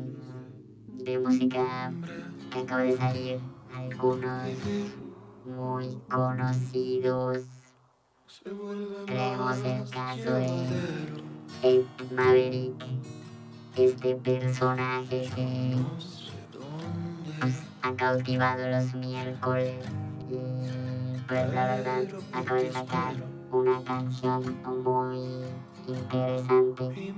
de 0.97 1.19
música 1.19 1.91
que 2.51 2.59
acaba 2.59 2.81
de 2.81 2.97
salir. 2.97 3.39
Algunos 3.75 4.49
muy 5.45 5.97
conocidos. 6.09 7.39
Tenemos 9.05 9.57
el 9.59 9.89
caso 9.89 10.33
de 10.35 10.67
Ed 11.63 11.85
Maverick, 12.11 12.85
este 13.75 14.15
personaje 14.15 15.29
que 15.35 15.75
ha 17.81 17.95
cautivado 17.95 18.69
los 18.69 18.93
miércoles 18.93 19.75
y 20.29 21.17
pues 21.27 21.53
la 21.53 21.75
verdad 21.75 22.03
acaba 22.31 22.59
de 22.59 22.71
sacar 22.71 23.32
una 23.53 23.83
canción 23.83 24.41
muy 24.83 25.43
interesante 25.87 27.13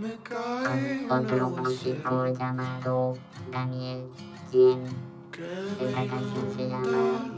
con 1.08 1.22
otro 1.22 1.50
músico 1.50 2.28
llamado 2.28 3.18
Daniel 3.52 4.10
Jen 4.52 5.16
esta 5.38 6.08
canción 6.08 6.54
se 6.56 6.70
llama 6.70 7.36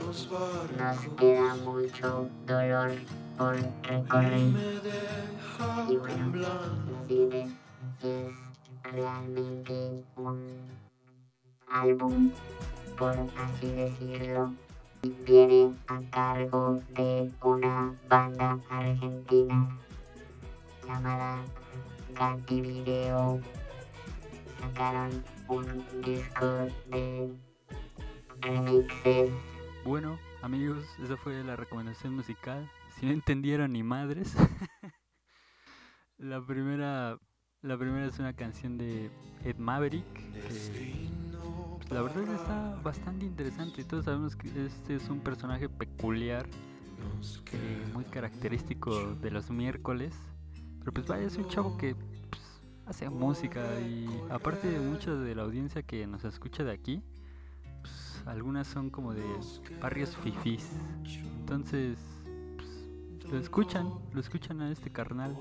Nos 0.77 1.07
queda 1.17 1.55
mucho 1.55 2.29
dolor 2.45 2.91
por 3.37 3.55
recorrer. 3.55 4.53
Y 5.89 5.97
bueno, 5.97 6.31
es 7.09 8.33
realmente 8.83 10.03
un 10.15 10.37
álbum, 11.71 12.31
por 12.97 13.17
así 13.17 13.71
decirlo. 13.71 14.53
Viene 15.25 15.75
a 15.87 16.01
cargo 16.11 16.81
de 16.95 17.31
una 17.41 17.93
banda 18.09 18.59
argentina 18.69 19.77
llamada 20.85 21.43
Gatti 22.13 22.61
Video. 22.61 23.39
Sacaron 24.59 25.23
un 25.47 25.85
disco 26.01 26.45
de 26.89 27.29
bueno, 29.83 30.19
amigos, 30.41 30.85
esa 31.03 31.17
fue 31.17 31.43
la 31.43 31.55
recomendación 31.55 32.15
musical. 32.15 32.69
Si 32.95 33.05
no 33.05 33.11
entendieron 33.11 33.73
ni 33.73 33.83
madres, 33.83 34.35
la 36.17 36.45
primera 36.45 37.17
La 37.61 37.77
primera 37.77 38.05
es 38.05 38.19
una 38.19 38.33
canción 38.33 38.77
de 38.77 39.09
Ed 39.43 39.57
Maverick, 39.57 40.05
que 40.13 41.09
la 41.89 42.01
verdad 42.01 42.23
está 42.33 42.79
bastante 42.83 43.25
interesante. 43.25 43.83
Todos 43.83 44.05
sabemos 44.05 44.35
que 44.35 44.47
este 44.65 44.95
es 44.95 45.09
un 45.09 45.19
personaje 45.19 45.69
peculiar, 45.69 46.45
eh, 47.53 47.87
muy 47.93 48.03
característico 48.05 49.15
de 49.15 49.31
los 49.31 49.49
miércoles. 49.49 50.13
Pero 50.79 50.91
pues 50.91 51.07
vaya, 51.07 51.25
es 51.25 51.37
un 51.37 51.47
chavo 51.47 51.77
que 51.77 51.95
pues, 51.95 52.41
hace 52.85 53.09
música 53.09 53.79
y 53.81 54.07
aparte 54.29 54.69
de 54.69 54.79
mucha 54.79 55.13
de 55.13 55.35
la 55.35 55.43
audiencia 55.43 55.83
que 55.83 56.05
nos 56.07 56.23
escucha 56.25 56.63
de 56.63 56.71
aquí, 56.71 57.01
pues, 57.81 58.23
algunas 58.25 58.67
son 58.67 58.89
como 58.89 59.13
de 59.13 59.23
barrios 59.81 60.15
fifís. 60.17 60.69
Entonces, 61.39 61.97
pues, 62.57 63.31
lo 63.31 63.39
escuchan, 63.39 63.89
lo 64.13 64.19
escuchan 64.19 64.61
a 64.61 64.71
este 64.71 64.89
carnal. 64.89 65.37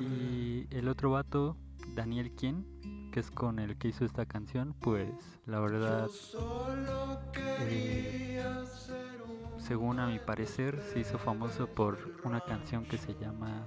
Y 0.00 0.66
el 0.70 0.88
otro 0.88 1.10
vato, 1.10 1.56
Daniel 1.94 2.32
Quien, 2.32 3.10
que 3.12 3.20
es 3.20 3.30
con 3.30 3.58
el 3.58 3.76
que 3.76 3.88
hizo 3.88 4.04
esta 4.04 4.26
canción, 4.26 4.74
pues 4.80 5.08
la 5.46 5.60
verdad, 5.60 6.08
eh, 7.60 8.42
según 9.58 10.00
a 10.00 10.06
mi 10.06 10.18
parecer, 10.18 10.82
se 10.92 11.00
hizo 11.00 11.18
famoso 11.18 11.68
por 11.68 11.98
una 12.24 12.40
canción 12.40 12.84
que 12.84 12.98
se 12.98 13.14
llama 13.14 13.66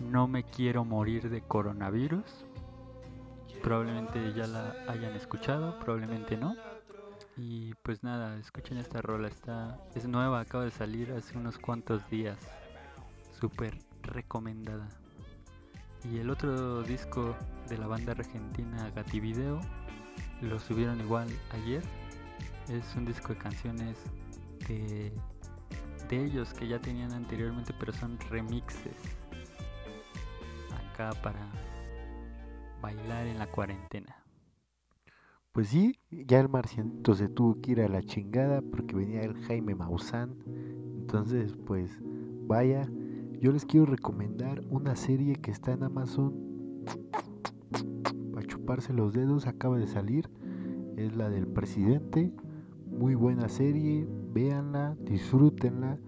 No 0.00 0.26
me 0.26 0.44
quiero 0.44 0.84
morir 0.84 1.28
de 1.30 1.42
coronavirus. 1.42 2.46
Probablemente 3.62 4.32
ya 4.34 4.46
la 4.46 4.74
hayan 4.88 5.14
escuchado, 5.14 5.78
probablemente 5.78 6.36
no. 6.36 6.56
Y 7.36 7.74
pues 7.82 8.02
nada, 8.02 8.36
escuchen 8.38 8.78
esta 8.78 9.02
rola, 9.02 9.28
está 9.28 9.78
es 9.94 10.06
nueva, 10.06 10.40
acaba 10.40 10.64
de 10.64 10.70
salir 10.70 11.12
hace 11.12 11.36
unos 11.36 11.58
cuantos 11.58 12.08
días. 12.08 12.38
Súper 13.40 13.78
recomendada. 14.02 14.88
Y 16.10 16.18
el 16.18 16.30
otro 16.30 16.82
disco 16.82 17.34
de 17.68 17.78
la 17.78 17.86
banda 17.86 18.12
argentina 18.12 18.90
Gativideo 18.94 19.60
lo 20.42 20.58
subieron 20.58 21.00
igual 21.00 21.28
ayer. 21.52 21.82
Es 22.68 22.94
un 22.96 23.04
disco 23.04 23.28
de 23.28 23.38
canciones 23.38 23.96
de, 24.68 25.12
de 26.08 26.24
ellos 26.24 26.52
que 26.52 26.68
ya 26.68 26.78
tenían 26.78 27.12
anteriormente, 27.12 27.74
pero 27.78 27.92
son 27.92 28.18
remixes. 28.30 28.96
Acá 30.92 31.10
para 31.22 31.48
bailar 32.82 33.26
en 33.26 33.38
la 33.38 33.46
cuarentena. 33.46 34.24
Pues 35.52 35.68
sí, 35.68 36.00
ya 36.10 36.40
el 36.40 36.48
marcianito 36.48 37.14
se 37.14 37.28
tuvo 37.28 37.60
que 37.60 37.72
ir 37.72 37.80
a 37.80 37.88
la 37.88 38.02
chingada 38.02 38.60
porque 38.60 38.96
venía 38.96 39.22
el 39.22 39.36
Jaime 39.44 39.74
Maussan. 39.74 40.36
Entonces, 40.98 41.54
pues 41.64 41.96
vaya, 42.46 42.88
yo 43.44 43.52
les 43.52 43.66
quiero 43.66 43.84
recomendar 43.84 44.62
una 44.70 44.96
serie 44.96 45.36
que 45.36 45.50
está 45.50 45.72
en 45.72 45.82
Amazon. 45.82 46.32
Para 48.32 48.46
chuparse 48.46 48.94
los 48.94 49.12
dedos, 49.12 49.46
acaba 49.46 49.76
de 49.76 49.86
salir. 49.86 50.30
Es 50.96 51.14
la 51.14 51.28
del 51.28 51.46
presidente. 51.46 52.32
Muy 52.86 53.14
buena 53.14 53.50
serie, 53.50 54.08
véanla, 54.32 54.96
disfrútenla. 54.98 55.98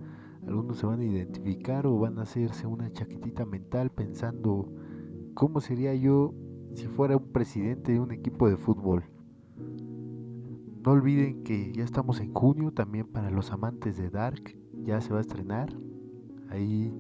Algunos 0.46 0.79
se 0.79 0.87
van 0.87 1.01
a 1.01 1.05
identificar 1.05 1.87
o 1.87 1.99
van 1.99 2.18
a 2.18 2.22
hacerse 2.22 2.66
una 2.66 2.90
chaquetita 2.90 3.44
mental 3.44 3.90
pensando 3.90 4.72
cómo 5.35 5.61
sería 5.61 5.94
yo 5.94 6.33
si 6.72 6.87
fuera 6.87 7.18
un 7.18 7.33
presidente 7.33 7.92
de 7.92 8.01
un 8.01 8.12
equipo 8.12 8.49
de 8.49 8.57
fútbol. 8.57 9.05
No 10.83 10.90
olviden 10.90 11.44
que 11.44 11.70
ya 11.75 11.85
estamos 11.85 12.18
en 12.20 12.33
junio, 12.33 12.72
también 12.72 13.07
para 13.07 13.31
los 13.31 13.53
amantes 13.53 13.99
de 13.99 14.09
Dark, 14.09 14.59
ya 14.85 15.03
se 15.03 15.12
va 15.12 15.18
a 15.18 15.20
estrenar. 15.20 15.77
Ahí 16.49 16.94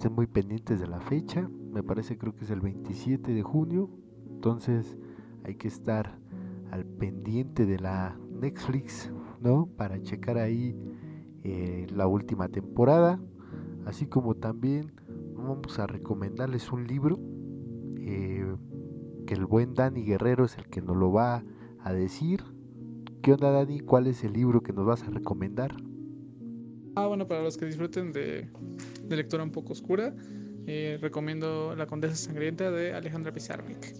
estén 0.00 0.14
muy 0.14 0.26
pendientes 0.26 0.80
de 0.80 0.86
la 0.86 0.98
fecha, 0.98 1.46
me 1.74 1.82
parece 1.82 2.16
creo 2.16 2.34
que 2.34 2.44
es 2.44 2.50
el 2.50 2.62
27 2.62 3.34
de 3.34 3.42
junio, 3.42 3.90
entonces 4.30 4.96
hay 5.44 5.56
que 5.56 5.68
estar 5.68 6.18
al 6.70 6.86
pendiente 6.86 7.66
de 7.66 7.78
la 7.78 8.18
Netflix, 8.30 9.12
¿no? 9.42 9.66
Para 9.76 10.00
checar 10.00 10.38
ahí 10.38 10.74
eh, 11.44 11.86
la 11.94 12.06
última 12.06 12.48
temporada, 12.48 13.20
así 13.84 14.06
como 14.06 14.36
también 14.36 14.94
vamos 15.36 15.78
a 15.78 15.86
recomendarles 15.86 16.72
un 16.72 16.86
libro 16.86 17.20
eh, 17.98 18.56
que 19.26 19.34
el 19.34 19.44
buen 19.44 19.74
Dani 19.74 20.02
Guerrero 20.02 20.46
es 20.46 20.56
el 20.56 20.64
que 20.70 20.80
nos 20.80 20.96
lo 20.96 21.12
va 21.12 21.44
a 21.78 21.92
decir. 21.92 22.42
¿Qué 23.20 23.34
onda 23.34 23.50
Dani? 23.50 23.80
¿Cuál 23.80 24.06
es 24.06 24.24
el 24.24 24.32
libro 24.32 24.62
que 24.62 24.72
nos 24.72 24.86
vas 24.86 25.02
a 25.02 25.10
recomendar? 25.10 25.76
Ah, 26.96 27.06
bueno, 27.06 27.26
para 27.26 27.42
los 27.42 27.56
que 27.56 27.66
disfruten 27.66 28.12
de, 28.12 28.48
de 29.04 29.16
lectura 29.16 29.42
un 29.42 29.52
poco 29.52 29.72
oscura, 29.72 30.14
eh, 30.66 30.98
recomiendo 31.00 31.74
La 31.76 31.86
Condesa 31.86 32.14
Sangrienta 32.14 32.70
de 32.70 32.94
Alejandra 32.94 33.32
Pizarnik. 33.32 33.94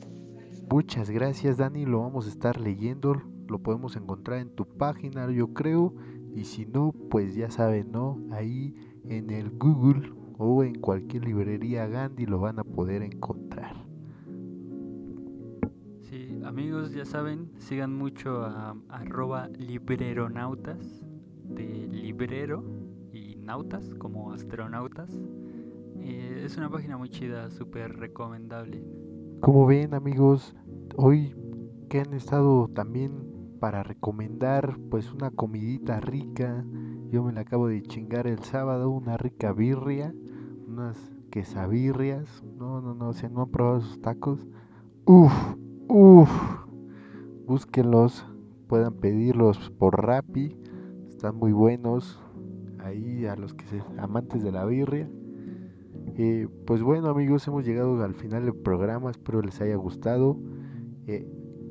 Muchas 0.71 1.11
gracias 1.11 1.57
Dani, 1.57 1.85
lo 1.85 2.01
vamos 2.01 2.27
a 2.27 2.31
estar 2.31 2.61
leyendo, 2.61 3.21
lo 3.49 3.59
podemos 3.59 3.97
encontrar 3.97 4.39
en 4.39 4.51
tu 4.51 4.67
página 4.67 5.31
yo 5.31 5.53
creo, 5.53 5.95
y 6.35 6.45
si 6.45 6.67
no, 6.67 6.93
pues 7.11 7.35
ya 7.35 7.51
saben, 7.51 7.91
¿no? 7.91 8.19
Ahí 8.31 8.75
en 9.05 9.31
el 9.31 9.51
Google 9.51 10.13
o 10.39 10.63
en 10.63 10.77
cualquier 10.77 11.25
librería 11.25 11.89
Gandhi 11.89 12.27
lo 12.27 12.39
van 12.39 12.61
a 12.61 12.65
poder 12.65 13.03
encontrar. 13.03 13.85
Sí, 16.03 16.41
amigos, 16.45 16.93
ya 16.93 17.05
saben, 17.05 17.51
sigan 17.59 17.93
mucho 17.93 18.45
a 18.45 18.77
arroba 18.89 19.49
libreronautas 19.49 21.05
de 21.49 21.89
librero 21.89 22.80
como 23.99 24.33
astronautas. 24.33 25.11
Eh, 25.97 26.43
es 26.45 26.57
una 26.57 26.71
página 26.71 26.97
muy 26.97 27.09
chida, 27.09 27.51
súper 27.51 27.97
recomendable. 27.97 28.85
Como 29.41 29.67
ven 29.67 29.93
amigos, 29.93 30.55
hoy 30.97 31.35
que 31.89 32.01
han 32.01 32.15
estado 32.15 32.69
también 32.69 33.57
para 33.59 33.83
recomendar 33.83 34.79
pues 34.89 35.13
una 35.13 35.31
comidita 35.33 35.99
rica, 35.99 36.65
yo 37.09 37.25
me 37.25 37.33
la 37.33 37.41
acabo 37.41 37.67
de 37.67 37.83
chingar 37.83 38.29
el 38.29 38.39
sábado, 38.39 38.89
una 38.91 39.17
rica 39.17 39.53
birria, 39.53 40.15
unas 40.69 40.97
quesabirrias, 41.31 42.45
no, 42.57 42.81
no, 42.81 42.95
no, 42.95 43.13
si 43.13 43.29
no 43.29 43.43
han 43.43 43.51
probado 43.51 43.79
esos 43.79 44.01
tacos, 44.01 44.47
uff, 45.07 45.33
uff, 45.89 46.31
búsquenlos, 47.47 48.25
puedan 48.69 48.95
pedirlos 48.95 49.71
por 49.71 50.07
Rappi, 50.07 50.57
están 51.09 51.37
muy 51.37 51.53
buenos, 51.53 52.21
ahí 52.85 53.27
a 53.27 53.37
los 53.37 53.55
que 53.55 53.67
se 53.67 53.83
amantes 53.99 54.43
de 54.43 54.53
la 54.53 54.65
birria. 54.65 55.09
Eh, 56.17 56.49
pues 56.67 56.83
bueno 56.83 57.09
amigos, 57.09 57.47
hemos 57.47 57.65
llegado 57.65 58.03
al 58.03 58.15
final 58.15 58.45
del 58.45 58.55
programa, 58.55 59.11
espero 59.11 59.43
les 59.43 59.61
haya 59.61 59.77
gustado. 59.77 60.39
Eh, 61.07 61.27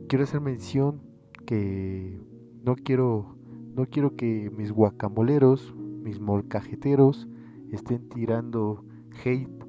quiero 0.08 0.24
hacer 0.24 0.41
mención 0.41 1.02
que 1.45 2.22
no 2.63 2.76
quiero, 2.76 3.38
no 3.76 3.86
quiero 3.86 4.15
que 4.15 4.52
mis 4.56 4.72
guacamoleros, 4.72 5.74
mis 5.76 6.19
molcajeteros, 6.19 7.28
estén 7.72 8.10
tirando 8.10 8.86
hate 9.24 9.65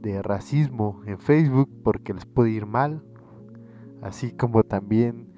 de 0.00 0.22
racismo 0.22 1.00
en 1.06 1.18
Facebook 1.18 1.68
porque 1.82 2.14
les 2.14 2.24
puede 2.24 2.50
ir 2.50 2.66
mal, 2.66 3.02
así 4.00 4.32
como 4.32 4.62
también 4.62 5.28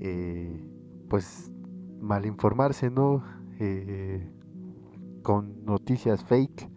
eh, 0.00 0.64
pues 1.08 1.52
mal 2.00 2.24
informarse, 2.24 2.90
¿no? 2.90 3.22
Eh, 3.58 4.26
con 5.22 5.64
noticias 5.64 6.24
fake. 6.24 6.70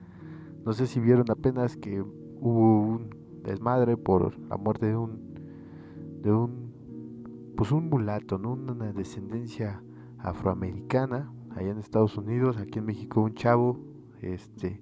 No 0.65 0.73
sé 0.73 0.87
si 0.87 0.99
vieron 0.99 1.29
apenas 1.29 1.77
que 1.77 2.01
hubo 2.01 2.81
un 2.81 3.09
desmadre 3.43 3.97
por 3.97 4.37
la 4.47 4.57
muerte 4.57 4.87
de 4.87 4.95
un 4.95 5.33
de 6.21 6.31
un 6.31 7.53
pues 7.55 7.71
un 7.71 7.89
mulato, 7.89 8.37
¿no? 8.37 8.53
Una 8.53 8.93
descendencia 8.93 9.83
afroamericana 10.17 11.31
allá 11.55 11.71
en 11.71 11.77
Estados 11.77 12.17
Unidos, 12.17 12.57
aquí 12.57 12.79
en 12.79 12.85
México 12.85 13.21
un 13.21 13.35
chavo, 13.35 13.79
este 14.21 14.81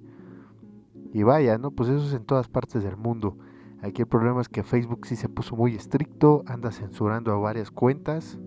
y 1.14 1.24
vaya, 1.24 1.58
¿no? 1.58 1.72
Pues 1.72 1.90
eso 1.90 2.06
es 2.06 2.14
en 2.14 2.24
todas 2.24 2.48
partes 2.48 2.84
del 2.84 2.96
mundo. 2.96 3.38
Aquí 3.82 4.04
el 4.04 4.08
problema 4.08 4.42
es 4.42 4.48
que 4.48 4.64
Facebook 4.64 5.08
sí 5.08 5.16
se 5.16 5.28
puso 5.28 5.56
muy 5.56 5.76
estricto, 5.76 6.44
anda 6.46 6.72
censurando 6.72 7.32
a 7.34 7.38
varias 7.38 7.72
cuentas. 7.72 8.40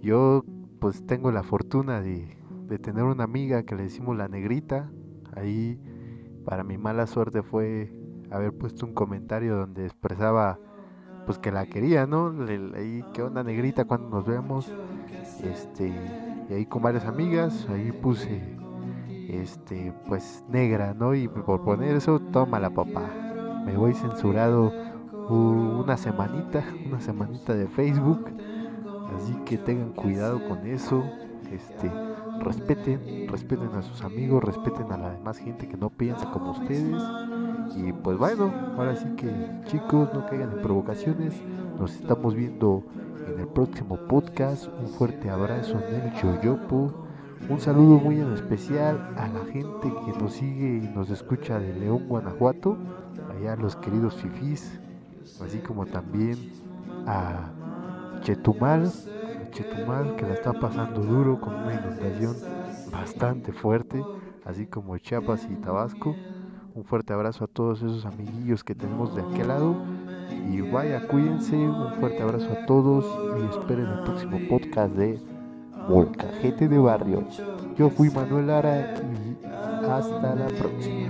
Yo 0.00 0.44
pues 0.78 1.04
tengo 1.04 1.32
la 1.32 1.42
fortuna 1.42 2.00
de, 2.00 2.37
de 2.68 2.78
tener 2.78 3.04
una 3.04 3.24
amiga 3.24 3.62
que 3.62 3.74
le 3.74 3.84
decimos 3.84 4.16
la 4.16 4.28
negrita. 4.28 4.90
Ahí 5.34 5.80
para 6.44 6.64
mi 6.64 6.78
mala 6.78 7.06
suerte 7.06 7.42
fue 7.42 7.92
haber 8.30 8.52
puesto 8.56 8.86
un 8.86 8.94
comentario 8.94 9.56
donde 9.56 9.84
expresaba 9.86 10.58
pues 11.26 11.38
que 11.38 11.52
la 11.52 11.66
quería, 11.66 12.06
¿no? 12.06 12.34
Ahí, 12.74 13.04
¿qué 13.12 13.22
onda 13.22 13.42
negrita 13.42 13.84
cuando 13.84 14.08
nos 14.08 14.26
vemos? 14.26 14.72
Este, 15.44 15.92
y 16.48 16.54
ahí 16.54 16.64
con 16.64 16.80
varias 16.80 17.04
amigas, 17.04 17.68
ahí 17.68 17.92
puse, 17.92 18.56
este, 19.28 19.92
pues 20.06 20.42
negra, 20.48 20.94
¿no? 20.94 21.14
Y 21.14 21.28
por 21.28 21.62
poner 21.62 21.96
eso, 21.96 22.18
toma 22.18 22.58
la 22.58 22.70
papá. 22.70 23.10
Me 23.66 23.76
voy 23.76 23.92
censurado 23.92 24.72
una 25.28 25.98
semanita, 25.98 26.64
una 26.86 27.00
semanita 27.00 27.54
de 27.54 27.66
Facebook. 27.66 28.24
Así 29.14 29.34
que 29.44 29.58
tengan 29.58 29.92
cuidado 29.92 30.48
con 30.48 30.66
eso. 30.66 31.04
Este, 31.52 31.90
respeten, 32.40 33.26
respeten 33.28 33.70
a 33.74 33.82
sus 33.82 34.02
amigos, 34.02 34.44
respeten 34.44 34.92
a 34.92 34.98
la 34.98 35.10
demás 35.12 35.38
gente 35.38 35.66
que 35.66 35.76
no 35.76 35.90
piensa 35.90 36.30
como 36.30 36.52
ustedes. 36.52 37.02
Y 37.76 37.92
pues 37.92 38.18
bueno, 38.18 38.52
ahora 38.76 38.96
sí 38.96 39.08
que 39.16 39.30
chicos, 39.66 40.08
no 40.12 40.26
caigan 40.26 40.52
en 40.52 40.62
provocaciones. 40.62 41.34
Nos 41.78 41.94
estamos 41.94 42.34
viendo 42.34 42.82
en 43.26 43.40
el 43.40 43.46
próximo 43.48 43.96
podcast. 43.96 44.68
Un 44.80 44.88
fuerte 44.88 45.30
abrazo 45.30 45.80
en 45.88 46.00
el 46.02 46.14
Choyopo. 46.14 46.92
Un 47.48 47.60
saludo 47.60 47.98
muy 47.98 48.20
en 48.20 48.32
especial 48.32 49.14
a 49.16 49.28
la 49.28 49.44
gente 49.52 49.92
que 50.04 50.22
nos 50.22 50.34
sigue 50.34 50.82
y 50.84 50.88
nos 50.94 51.08
escucha 51.08 51.58
de 51.58 51.72
León, 51.72 52.04
Guanajuato. 52.08 52.76
Allá 53.30 53.56
los 53.56 53.76
queridos 53.76 54.14
fifís. 54.16 54.78
Así 55.42 55.58
como 55.58 55.86
también 55.86 56.36
a 57.06 57.50
Chetumal. 58.22 58.90
Chetumal 59.50 60.16
que 60.16 60.26
la 60.26 60.34
está 60.34 60.52
pasando 60.52 61.00
duro 61.00 61.40
con 61.40 61.54
una 61.54 61.74
inundación 61.74 62.36
bastante 62.90 63.52
fuerte. 63.52 64.02
Así 64.44 64.66
como 64.66 64.96
Chiapas 64.98 65.46
y 65.50 65.54
Tabasco. 65.56 66.14
Un 66.74 66.84
fuerte 66.84 67.12
abrazo 67.12 67.44
a 67.44 67.48
todos 67.48 67.82
esos 67.82 68.06
amiguillos 68.06 68.62
que 68.62 68.74
tenemos 68.74 69.14
de 69.14 69.22
aquel 69.22 69.48
lado. 69.48 69.76
Y 70.50 70.60
vaya, 70.60 71.06
cuídense. 71.08 71.56
Un 71.56 71.94
fuerte 71.94 72.22
abrazo 72.22 72.48
a 72.52 72.66
todos. 72.66 73.04
Y 73.40 73.58
esperen 73.58 73.86
el 73.86 74.04
próximo 74.04 74.38
podcast 74.48 74.94
de 74.94 75.20
Molcajete 75.88 76.68
de 76.68 76.78
Barrio. 76.78 77.24
Yo 77.76 77.90
fui 77.90 78.10
Manuel 78.10 78.46
Lara 78.48 78.94
y 78.94 79.44
hasta 79.86 80.34
la 80.34 80.46
próxima. 80.48 81.07